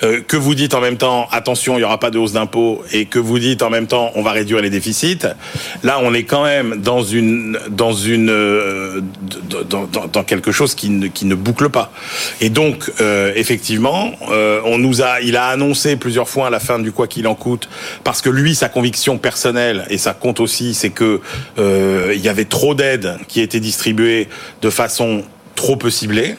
que 0.00 0.36
vous 0.36 0.54
dites 0.54 0.74
en 0.74 0.80
même 0.80 0.98
temps 0.98 1.28
attention, 1.32 1.74
il 1.74 1.78
n'y 1.78 1.84
aura 1.84 1.98
pas 1.98 2.10
de 2.10 2.18
hausse 2.18 2.32
d'impôts 2.32 2.82
et 2.92 3.06
que 3.06 3.18
vous 3.18 3.38
dites 3.38 3.62
en 3.62 3.70
même 3.70 3.86
temps 3.86 4.10
on 4.14 4.22
va 4.22 4.32
réduire 4.32 4.60
les 4.60 4.70
déficits, 4.70 5.26
là 5.82 5.98
on 6.02 6.12
est 6.12 6.24
quand 6.24 6.44
même 6.44 6.76
dans 6.76 7.05
dans 7.70 7.92
une 7.92 8.30
euh, 8.30 9.00
dans, 9.68 10.24
quelque 10.24 10.52
chose 10.52 10.74
qui 10.74 10.90
ne, 10.90 11.06
qui 11.08 11.24
ne 11.26 11.34
boucle 11.34 11.68
pas. 11.68 11.92
Et 12.40 12.50
donc 12.50 12.90
euh, 13.00 13.32
effectivement, 13.34 14.12
euh, 14.30 14.60
on 14.64 14.78
nous 14.78 15.02
a 15.02 15.20
il 15.20 15.36
a 15.36 15.46
annoncé 15.48 15.96
plusieurs 15.96 16.28
fois 16.28 16.48
à 16.48 16.50
la 16.50 16.60
fin 16.60 16.78
du 16.78 16.92
quoi 16.92 17.06
qu'il 17.06 17.26
en 17.26 17.34
coûte 17.34 17.68
parce 18.04 18.22
que 18.22 18.30
lui 18.30 18.54
sa 18.54 18.68
conviction 18.68 19.18
personnelle 19.18 19.86
et 19.90 19.98
ça 19.98 20.14
compte 20.14 20.40
aussi 20.40 20.74
c'est 20.74 20.90
que 20.90 21.20
il 21.58 22.20
y 22.20 22.28
avait 22.28 22.44
trop 22.44 22.74
d'aides 22.74 23.16
qui 23.28 23.40
étaient 23.40 23.60
distribuées 23.60 24.28
de 24.62 24.70
façon 24.70 25.22
trop 25.54 25.76
peu 25.76 25.90
ciblée. 25.90 26.36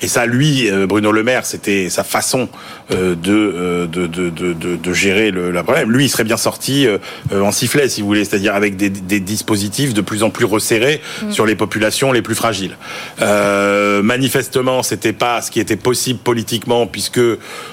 Et 0.00 0.06
ça, 0.06 0.26
lui, 0.26 0.70
Bruno 0.86 1.10
Le 1.10 1.24
Maire, 1.24 1.44
c'était 1.44 1.90
sa 1.90 2.04
façon 2.04 2.48
de, 2.90 3.86
de, 3.86 4.06
de, 4.06 4.06
de, 4.06 4.76
de 4.76 4.92
gérer 4.92 5.30
le, 5.30 5.50
la 5.50 5.62
problème. 5.62 5.90
Lui, 5.90 6.04
il 6.04 6.08
serait 6.08 6.24
bien 6.24 6.36
sorti 6.36 6.86
euh, 6.86 6.98
en 7.32 7.52
sifflet, 7.52 7.88
si 7.88 8.00
vous 8.00 8.06
voulez, 8.06 8.24
c'est-à-dire 8.24 8.54
avec 8.54 8.76
des, 8.76 8.90
des, 8.90 9.20
dispositifs 9.20 9.94
de 9.94 10.00
plus 10.00 10.22
en 10.22 10.30
plus 10.30 10.44
resserrés 10.44 11.00
mm. 11.22 11.32
sur 11.32 11.46
les 11.46 11.54
populations 11.54 12.12
les 12.12 12.22
plus 12.22 12.34
fragiles. 12.34 12.76
Euh, 13.20 14.02
manifestement, 14.02 14.82
c'était 14.82 15.12
pas 15.12 15.42
ce 15.42 15.50
qui 15.50 15.60
était 15.60 15.76
possible 15.76 16.20
politiquement, 16.20 16.86
puisque 16.86 17.20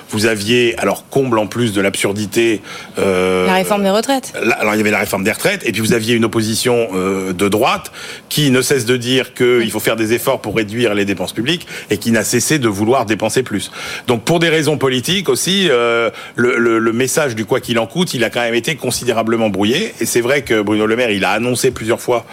vous 0.09 0.25
aviez, 0.25 0.77
alors 0.77 1.07
comble 1.09 1.39
en 1.39 1.47
plus 1.47 1.73
de 1.73 1.81
l'absurdité, 1.81 2.61
euh, 2.99 3.47
la 3.47 3.53
réforme 3.53 3.83
des 3.83 3.89
retraites. 3.89 4.33
alors 4.59 4.75
il 4.75 4.77
y 4.77 4.81
avait 4.81 4.91
la 4.91 4.99
réforme 4.99 5.23
des 5.23 5.31
retraites, 5.31 5.61
et 5.65 5.71
puis 5.71 5.81
vous 5.81 5.93
aviez 5.93 6.15
une 6.15 6.25
opposition 6.25 6.89
euh, 6.93 7.33
de 7.33 7.47
droite 7.47 7.91
qui 8.29 8.51
ne 8.51 8.61
cesse 8.61 8.85
de 8.85 8.97
dire 8.97 9.33
qu'il 9.33 9.69
faut 9.71 9.79
faire 9.79 9.95
des 9.95 10.13
efforts 10.13 10.41
pour 10.41 10.55
réduire 10.55 10.93
les 10.93 11.05
dépenses 11.05 11.33
publiques 11.33 11.67
et 11.89 11.97
qui 11.97 12.11
n'a 12.11 12.23
cessé 12.23 12.59
de 12.59 12.67
vouloir 12.67 13.05
dépenser 13.05 13.43
plus. 13.43 13.71
Donc 14.07 14.23
pour 14.23 14.39
des 14.39 14.49
raisons 14.49 14.77
politiques 14.77 15.04
aussi, 15.27 15.67
euh, 15.69 16.09
le, 16.35 16.93
message 16.93 17.35
du 17.35 17.45
quoi 17.45 17.59
qu'il 17.59 17.79
en 17.79 17.87
coûte, 17.87 18.13
il 18.13 18.23
a 18.23 18.29
quand 18.29 18.41
même 18.41 18.55
été 18.55 18.75
considérablement 18.75 19.49
brouillé. 19.49 19.93
Et 19.99 20.05
c'est 20.05 20.21
vrai 20.21 20.41
que 20.43 20.61
Bruno 20.61 20.85
Le 20.85 20.95
Maire, 20.95 21.11
il 21.11 21.25
a 21.25 21.31
annoncé 21.31 21.71
plusieurs 21.71 22.01
fois 22.01 22.25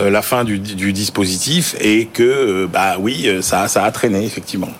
euh, 0.00 0.10
la 0.10 0.22
fin 0.22 0.44
du, 0.44 0.58
dispositif 0.58 1.76
et 1.80 2.06
que, 2.06 2.22
euh, 2.22 2.66
bah 2.66 2.96
oui, 2.98 3.28
ça, 3.40 3.68
ça 3.68 3.84
a 3.84 3.90
traîné 3.90 4.24
effectivement. 4.24 4.70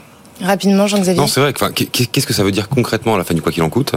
Rapidement, 0.41 0.87
Jean-Xavier. 0.87 1.21
Non, 1.21 1.27
c'est 1.27 1.41
vrai. 1.41 1.53
Qu'est-ce 1.53 2.27
que 2.27 2.33
ça 2.33 2.45
veut 2.45 2.53
dire 2.53 2.69
concrètement 2.69 3.17
à 3.17 3.19
la 3.19 3.25
fin 3.25 3.35
du 3.35 3.43
quoi 3.43 3.51
qu'il 3.51 3.63
en 3.63 3.71
coûte? 3.71 3.93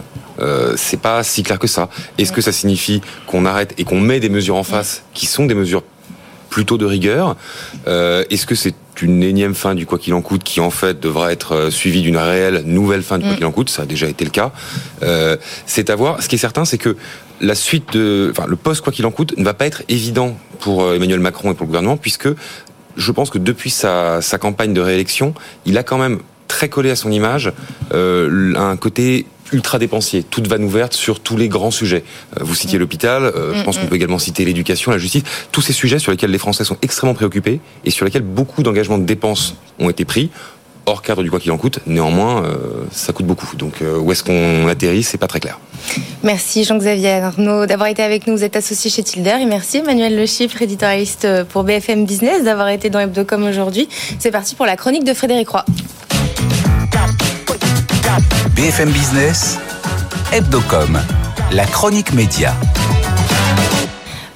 C'est 0.75 0.99
pas 0.99 1.21
si 1.21 1.43
clair 1.43 1.59
que 1.59 1.67
ça. 1.67 1.87
Est-ce 2.17 2.31
que 2.31 2.41
ça 2.41 2.51
signifie 2.51 3.01
qu'on 3.27 3.45
arrête 3.45 3.75
et 3.77 3.83
qu'on 3.83 3.99
met 3.99 4.19
des 4.19 4.29
mesures 4.29 4.55
en 4.55 4.63
face 4.63 5.03
qui 5.13 5.27
sont 5.27 5.45
des 5.45 5.53
mesures 5.53 5.83
plutôt 6.51 6.77
de 6.77 6.85
rigueur 6.85 7.35
Est-ce 7.87 8.45
que 8.45 8.53
c'est 8.53 8.75
une 9.01 9.23
énième 9.23 9.55
fin 9.55 9.75
du 9.75 9.85
quoi 9.85 9.97
qu'il 9.97 10.13
en 10.13 10.21
coûte 10.21 10.43
qui 10.43 10.59
en 10.59 10.69
fait 10.69 10.99
devra 10.99 11.31
être 11.31 11.53
euh, 11.53 11.71
suivie 11.71 12.01
d'une 12.01 12.17
réelle 12.17 12.63
nouvelle 12.65 13.03
fin 13.03 13.17
du 13.17 13.23
quoi 13.25 13.33
mm. 13.33 13.37
qu'il 13.37 13.45
en 13.45 13.51
coûte, 13.51 13.69
ça 13.69 13.83
a 13.83 13.85
déjà 13.85 14.07
été 14.07 14.25
le 14.25 14.31
cas. 14.31 14.51
Euh, 15.03 15.37
c'est 15.65 15.89
à 15.89 15.95
voir. 15.95 16.21
Ce 16.21 16.29
qui 16.29 16.35
est 16.35 16.39
certain, 16.39 16.65
c'est 16.65 16.77
que 16.77 16.95
la 17.39 17.55
suite 17.55 17.93
de, 17.93 18.31
enfin, 18.31 18.47
le 18.47 18.55
poste 18.55 18.81
quoi 18.81 18.93
qu'il 18.93 19.05
en 19.05 19.11
coûte 19.11 19.33
ne 19.37 19.43
va 19.43 19.53
pas 19.53 19.65
être 19.65 19.83
évident 19.89 20.37
pour 20.59 20.83
euh, 20.83 20.95
Emmanuel 20.95 21.19
Macron 21.19 21.51
et 21.51 21.55
pour 21.55 21.65
le 21.65 21.67
gouvernement, 21.67 21.97
puisque 21.97 22.29
je 22.97 23.11
pense 23.11 23.29
que 23.29 23.37
depuis 23.37 23.69
sa, 23.69 24.21
sa 24.21 24.37
campagne 24.37 24.73
de 24.73 24.81
réélection, 24.81 25.33
il 25.65 25.77
a 25.77 25.83
quand 25.83 25.97
même 25.97 26.19
très 26.47 26.69
collé 26.69 26.91
à 26.91 26.95
son 26.95 27.11
image 27.11 27.51
euh, 27.93 28.53
un 28.55 28.75
côté 28.75 29.25
ultra 29.51 29.79
dépensier, 29.79 30.23
toute 30.23 30.47
vanne 30.47 30.63
ouverte 30.63 30.93
sur 30.93 31.19
tous 31.19 31.37
les 31.37 31.49
grands 31.49 31.71
sujets. 31.71 32.03
Euh, 32.39 32.43
vous 32.43 32.55
citiez 32.55 32.77
mm. 32.77 32.81
l'hôpital, 32.81 33.23
euh, 33.23 33.53
je 33.55 33.63
pense 33.63 33.77
qu'on 33.77 33.85
mm, 33.85 33.89
peut 33.89 33.95
également 33.95 34.19
citer 34.19 34.45
l'éducation, 34.45 34.91
la 34.91 34.97
justice, 34.97 35.23
tous 35.51 35.61
ces 35.61 35.73
sujets 35.73 35.99
sur 35.99 36.11
lesquels 36.11 36.31
les 36.31 36.37
Français 36.37 36.63
sont 36.63 36.77
extrêmement 36.81 37.13
préoccupés 37.13 37.59
et 37.85 37.91
sur 37.91 38.05
lesquels 38.05 38.23
beaucoup 38.23 38.63
d'engagements 38.63 38.97
de 38.97 39.05
dépenses 39.05 39.55
ont 39.79 39.89
été 39.89 40.05
pris 40.05 40.29
hors 40.87 41.03
cadre 41.03 41.21
du 41.21 41.29
quoi 41.29 41.39
qu'il 41.39 41.51
en 41.51 41.57
coûte. 41.57 41.79
Néanmoins, 41.85 42.43
euh, 42.43 42.85
ça 42.91 43.13
coûte 43.13 43.27
beaucoup. 43.27 43.55
Donc 43.55 43.75
où 43.81 44.11
est-ce 44.11 44.23
qu'on 44.23 44.67
atterrit, 44.67 45.03
c'est 45.03 45.19
pas 45.19 45.27
très 45.27 45.39
clair. 45.39 45.59
Merci 46.23 46.63
Jean-Xavier 46.63 47.21
Arnaud 47.21 47.67
d'avoir 47.67 47.87
été 47.87 48.01
avec 48.01 48.25
nous. 48.25 48.35
Vous 48.35 48.43
êtes 48.43 48.55
associé 48.55 48.89
chez 48.89 49.03
Tilder 49.03 49.37
et 49.41 49.45
merci 49.45 49.77
Emmanuel 49.77 50.15
Le 50.15 50.25
Chiffre, 50.25 50.59
éditorialiste 50.61 51.27
pour 51.49 51.63
BFM 51.63 52.05
Business, 52.05 52.43
d'avoir 52.43 52.69
été 52.69 52.89
dans 52.89 52.99
Hebdocom 52.99 53.43
aujourd'hui. 53.43 53.87
C'est 54.17 54.31
parti 54.31 54.55
pour 54.55 54.65
la 54.65 54.75
chronique 54.75 55.03
de 55.03 55.13
Frédéric 55.13 55.49
Roy. 55.49 55.65
BFM 58.55 58.91
Business, 58.91 59.57
Hebdocom, 60.31 60.99
la 61.51 61.65
chronique 61.65 62.13
média. 62.13 62.53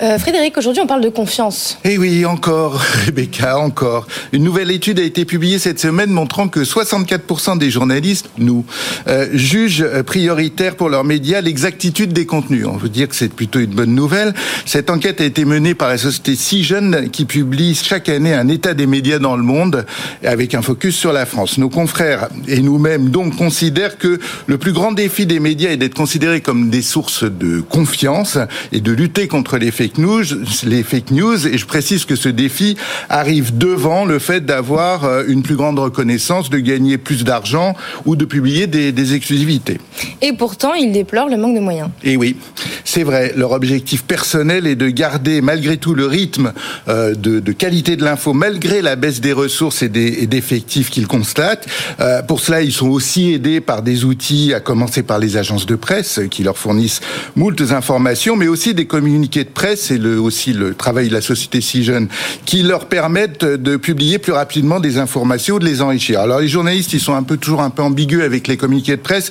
Euh, 0.06 0.20
Frédéric, 0.20 0.56
aujourd'hui 0.56 0.84
on 0.84 0.88
parle 0.88 1.02
de 1.02 1.10
confiance. 1.10 1.80
Eh 1.84 1.98
oui, 1.98 2.26
encore, 2.26 2.80
Rebecca, 3.06 3.58
encore. 3.58 4.06
Une 4.34 4.44
nouvelle 4.44 4.70
étude 4.70 5.00
a 5.00 5.04
été 5.04 5.26
publiée 5.26 5.58
cette 5.58 5.80
semaine 5.80 6.12
montrant 6.12 6.48
que 6.48 6.60
64% 6.60 7.58
des 7.58 7.72
journalistes, 7.72 8.30
nous, 8.38 8.66
euh, 9.08 9.28
jugent 9.34 10.04
prioritaire 10.04 10.76
pour 10.76 10.90
leurs 10.90 11.06
médias 11.06 11.42
l'exactitude 11.42 12.14
des 12.14 12.28
contenus. 12.28 12.68
On 12.68 12.78
veut 12.78 12.90
dire 12.90 13.08
que 13.10 13.16
c'est 13.16 13.34
plutôt 13.34 13.60
une 13.60 13.74
bonne 13.74 13.96
nouvelle. 13.96 14.36
Cette 14.68 14.92
enquête 14.92 15.22
a 15.22 15.24
été 15.24 15.44
menée 15.44 15.74
par 15.74 15.90
la 15.90 15.98
société 15.98 16.36
Si 16.36 16.64
Jeune 16.64 17.10
qui 17.10 17.26
publie 17.26 17.74
chaque 17.74 18.08
année 18.08 18.34
un 18.36 18.48
état 18.48 18.76
des 18.76 18.86
médias 18.86 19.18
dans 19.18 19.36
le 19.36 19.44
monde 19.44 19.88
avec 20.24 20.54
un 20.54 20.62
focus 20.62 20.96
sur 20.96 21.14
la 21.14 21.26
France. 21.26 21.58
Nos 21.58 21.70
confrères 21.70 22.30
et 22.48 22.60
nous-mêmes 22.60 23.10
donc 23.10 23.38
considèrent 23.38 23.98
que 23.98 24.20
le 24.46 24.58
plus 24.60 24.74
grand 24.74 24.92
défi 24.92 25.26
des 25.26 25.40
médias 25.40 25.72
est 25.72 25.78
d'être 25.78 25.96
considérés 25.96 26.42
comme 26.42 26.70
des 26.70 26.84
sources 26.84 27.24
de 27.24 27.62
confiance 27.62 28.38
et 28.72 28.82
de 28.82 28.92
lutter 28.92 29.28
contre 29.28 29.58
les 29.58 29.72
fake 29.72 29.95
fake 29.96 29.98
news, 29.98 30.24
les 30.66 30.84
fake 30.84 31.12
news. 31.12 31.48
Et 31.48 31.58
je 31.58 31.66
précise 31.66 32.06
que 32.06 32.16
ce 32.16 32.30
défi 32.30 32.76
arrive 33.10 33.58
devant 33.58 34.06
le 34.06 34.20
fait 34.20 34.46
d'avoir 34.46 35.06
euh, 35.06 35.24
une 35.28 35.44
plus 35.44 35.56
grande 35.56 35.80
reconnaissance, 35.80 36.50
de 36.50 36.58
gagner 36.58 36.98
plus 36.98 37.24
d'argent 37.24 37.76
ou 38.06 38.16
de 38.16 38.26
publier 38.26 38.68
des, 38.68 38.92
des 38.92 39.14
exclusivités. 39.14 39.80
Et 40.22 40.34
pourtant, 40.34 40.74
il 40.74 40.92
déplore 40.92 41.30
le 41.30 41.38
manque 41.38 41.56
de 41.56 41.62
moyens. 41.62 41.90
Et 42.04 42.18
oui, 42.18 42.38
c'est 42.84 43.04
vrai. 43.04 43.34
Leur 43.36 43.52
objectif 43.52 44.04
personnel 44.04 44.68
est 44.68 44.76
de 44.76 44.90
garder 44.90 45.42
malgré 45.42 45.78
tout 45.78 45.94
le 45.94 46.06
rythme 46.06 46.54
euh, 46.88 47.16
de, 47.16 47.40
de, 47.40 47.52
qualité 47.52 47.96
de 47.96 48.04
l'info, 48.04 48.34
malgré 48.34 48.82
la 48.82 48.96
baisse 48.96 49.22
des 49.22 49.34
ressources 49.34 49.82
et 49.82 49.90
des 49.90 50.28
d'effectifs 50.28 50.90
qu'ils 50.90 51.08
constatent. 51.08 51.68
Euh, 52.00 52.22
pour 52.22 52.40
cela, 52.40 52.62
ils 52.62 52.74
sont 52.74 52.90
aussi 52.90 53.34
aidés 53.34 53.62
par 53.62 53.82
des 53.82 54.04
outils, 54.04 54.54
à 54.54 54.60
commencer 54.60 55.04
par 55.04 55.20
les 55.20 55.38
agences 55.38 55.66
de 55.66 55.76
presse 55.76 56.20
qui 56.30 56.44
leur 56.44 56.58
fournissent 56.58 57.02
moultes 57.36 57.72
informations, 57.72 58.36
mais 58.36 58.48
aussi 58.48 58.74
des 58.74 58.86
communiqués 58.86 59.44
de 59.44 59.50
presse 59.50 59.75
le, 59.98 60.20
aussi 60.20 60.54
le 60.54 60.74
travail 60.74 61.10
de 61.10 61.14
la 61.14 61.22
société 61.22 61.62
si 61.62 61.84
jeune 61.84 62.08
qui 62.46 62.64
leur 62.64 62.86
permettent 62.86 63.46
de 63.46 63.78
publier 63.78 64.18
plus 64.18 64.34
rapidement 64.34 64.80
des 64.80 64.98
informations, 64.98 65.60
de 65.60 65.66
les 65.66 65.82
enrichir. 65.82 66.20
Alors 66.20 66.40
les 66.40 66.48
journalistes, 66.48 66.94
ils 66.94 67.00
sont 67.00 67.14
un 67.14 67.24
peu 67.24 67.38
toujours 67.38 67.62
un 67.62 67.70
peu 67.70 67.82
ambigus 67.82 68.24
avec 68.24 68.48
les 68.48 68.58
communiqués 68.58 68.96
de 68.98 69.02
presse. 69.02 69.30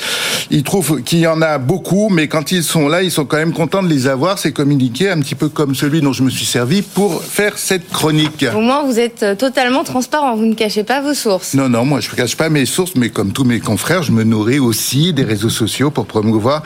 Ils 0.51 0.63
trouvent 0.63 1.03
qu'il 1.03 1.19
y 1.19 1.27
en 1.27 1.43
a 1.43 1.59
beaucoup, 1.59 2.09
mais 2.11 2.29
quand 2.29 2.53
ils 2.53 2.65
sont 2.65 2.89
là, 2.89 3.03
ils 3.03 3.11
sont 3.11 3.25
quand 3.25 3.37
même 3.37 3.53
contents 3.53 3.83
de 3.83 3.89
les 3.89 4.07
avoir, 4.07 4.39
ces 4.39 4.53
communiqués, 4.53 5.11
un 5.11 5.21
petit 5.21 5.35
peu 5.35 5.49
comme 5.49 5.75
celui 5.75 6.01
dont 6.01 6.13
je 6.13 6.23
me 6.23 6.31
suis 6.31 6.45
servi 6.45 6.83
pour 6.83 7.23
faire 7.23 7.59
cette 7.59 7.89
chronique. 7.91 8.45
Au 8.55 8.61
moins, 8.61 8.85
vous 8.85 8.99
êtes 8.99 9.23
euh, 9.23 9.35
totalement 9.35 9.85
transparent, 9.85 10.37
vous 10.37 10.47
ne 10.47 10.55
cachez 10.55 10.85
pas 10.85 11.01
vos 11.01 11.15
sources. 11.15 11.55
Non, 11.55 11.69
non, 11.69 11.85
moi 11.85 12.01
je 12.01 12.11
ne 12.11 12.15
cache 12.15 12.37
pas 12.37 12.49
mes 12.49 12.67
sources, 12.67 12.95
mais 12.97 13.11
comme 13.11 13.33
tous 13.33 13.45
mes 13.45 13.61
confrères, 13.61 14.03
je 14.03 14.13
me 14.13 14.25
nourris 14.25 14.59
aussi 14.59 15.13
des 15.13 15.25
réseaux 15.25 15.51
sociaux 15.51 15.91
pour 15.91 16.07
promouvoir 16.07 16.63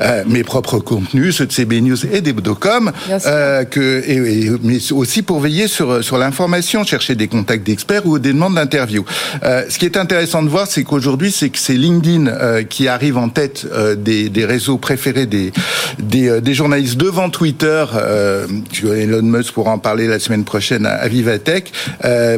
euh, 0.00 0.24
mes 0.26 0.44
propres 0.44 0.78
contenus, 0.78 1.36
ceux 1.36 1.46
de 1.46 1.52
CB 1.52 1.80
News 1.80 2.06
et 2.06 2.20
des 2.20 2.32
Bodocom, 2.32 2.92
euh, 3.26 3.64
que, 3.64 4.02
et, 4.06 4.46
et, 4.46 4.50
mais 4.62 4.78
aussi 4.92 5.22
pour 5.22 5.40
veiller 5.40 5.68
sur, 5.68 6.02
sur 6.02 6.18
l'information, 6.18 6.84
chercher 6.84 7.14
des 7.14 7.28
contacts 7.28 7.64
d'experts 7.66 8.06
ou 8.06 8.18
des 8.18 8.32
demandes 8.32 8.54
d'interview. 8.54 9.04
Euh, 9.42 9.64
ce 9.68 9.78
qui 9.78 9.86
est 9.86 9.96
intéressant 9.96 10.42
de 10.42 10.48
voir, 10.48 10.66
c'est 10.66 10.84
qu'aujourd'hui, 10.84 11.30
c'est 11.30 11.50
que 11.50 11.58
c'est 11.58 11.74
LinkedIn 11.74 12.26
euh, 12.26 12.62
qui 12.62 12.88
arrive 12.88 13.18
en 13.18 13.28
tête 13.28 13.66
euh, 13.72 13.94
des, 13.94 14.28
des, 14.28 14.44
réseaux 14.44 14.78
préférés 14.78 15.26
des, 15.26 15.52
des, 15.98 16.28
euh, 16.28 16.40
des, 16.40 16.54
journalistes 16.54 16.96
devant 16.96 17.30
Twitter. 17.30 17.84
Euh, 17.94 18.46
Elon 18.82 19.22
Musk 19.22 19.52
pourra 19.52 19.72
en 19.72 19.78
parler 19.78 20.06
la 20.06 20.18
semaine 20.18 20.44
prochaine 20.44 20.86
à, 20.86 20.94
à 20.94 21.08
Vivatech, 21.08 21.72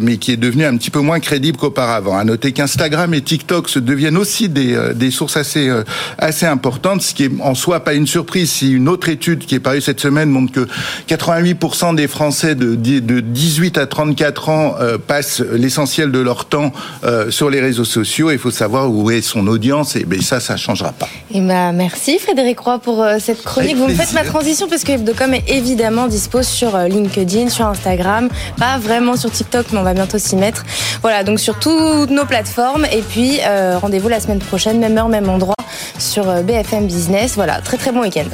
mais 0.02 0.16
qui 0.16 0.32
est 0.32 0.36
devenu 0.36 0.64
un 0.64 0.76
petit 0.76 0.90
peu 0.90 1.00
moins 1.00 1.20
crédible 1.20 1.58
qu'auparavant. 1.58 2.16
À 2.16 2.24
noter 2.24 2.52
qu'Instagram 2.52 3.12
et 3.14 3.22
TikTok 3.22 3.68
se 3.68 3.78
deviennent 3.78 4.16
aussi 4.16 4.48
des, 4.48 4.76
des 4.94 5.10
sources 5.10 5.36
assez, 5.36 5.70
assez 6.18 6.46
importantes, 6.46 7.02
ce 7.02 7.14
qui 7.14 7.24
est 7.24 7.30
en 7.40 7.54
soi 7.54 7.80
pas 7.80 7.94
une 7.94 8.06
surprise 8.06 8.50
si 8.50 8.72
une 8.72 8.88
autre 8.88 9.08
étude 9.08 9.44
qui 9.44 9.54
est 9.54 9.60
parue 9.60 9.80
cette 9.80 10.00
semaine 10.00 10.30
montre 10.30 10.52
que 10.52 10.65
88% 11.08 11.94
des 11.94 12.08
Français 12.08 12.54
de, 12.54 12.74
de 12.74 13.20
18 13.20 13.78
à 13.78 13.86
34 13.86 14.48
ans 14.48 14.74
euh, 14.80 14.98
passent 14.98 15.40
l'essentiel 15.40 16.10
de 16.10 16.18
leur 16.18 16.46
temps 16.46 16.72
euh, 17.04 17.30
sur 17.30 17.50
les 17.50 17.60
réseaux 17.60 17.84
sociaux. 17.84 18.30
Il 18.30 18.38
faut 18.38 18.50
savoir 18.50 18.90
où 18.90 19.10
est 19.10 19.22
son 19.22 19.46
audience 19.46 19.96
et 19.96 20.04
ben, 20.04 20.20
ça, 20.20 20.40
ça 20.40 20.56
changera 20.56 20.92
pas. 20.92 21.08
Et 21.32 21.40
bah, 21.40 21.72
merci 21.72 22.18
Frédéric 22.18 22.60
Roy 22.60 22.78
pour 22.78 23.02
euh, 23.02 23.16
cette 23.20 23.42
chronique. 23.42 23.70
Avec 23.70 23.80
Vous 23.80 23.86
plaisir. 23.86 24.02
me 24.02 24.06
faites 24.06 24.14
ma 24.14 24.28
transition 24.28 24.68
parce 24.68 24.84
que 24.84 24.92
Hebdocom 24.92 25.34
est 25.34 25.44
évidemment 25.48 26.06
dispo 26.06 26.42
sur 26.42 26.76
LinkedIn, 26.78 27.48
sur 27.48 27.66
Instagram, 27.66 28.28
pas 28.58 28.78
vraiment 28.78 29.16
sur 29.16 29.30
TikTok, 29.30 29.66
mais 29.72 29.78
on 29.78 29.82
va 29.82 29.94
bientôt 29.94 30.18
s'y 30.18 30.36
mettre. 30.36 30.64
Voilà, 31.02 31.24
donc 31.24 31.40
sur 31.40 31.58
toutes 31.58 32.10
nos 32.10 32.24
plateformes. 32.24 32.86
Et 32.92 33.02
puis 33.02 33.40
rendez-vous 33.80 34.08
la 34.08 34.20
semaine 34.20 34.38
prochaine, 34.38 34.78
même 34.78 34.96
heure, 34.98 35.08
même 35.08 35.28
endroit, 35.28 35.54
sur 35.98 36.24
BFM 36.42 36.86
Business. 36.86 37.34
Voilà, 37.34 37.60
très 37.60 37.76
très 37.76 37.92
bon 37.92 38.00
week-end. 38.02 38.24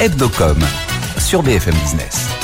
Hebdocom 0.00 0.58
sur 1.18 1.42
BFM 1.42 1.74
Business. 1.74 2.37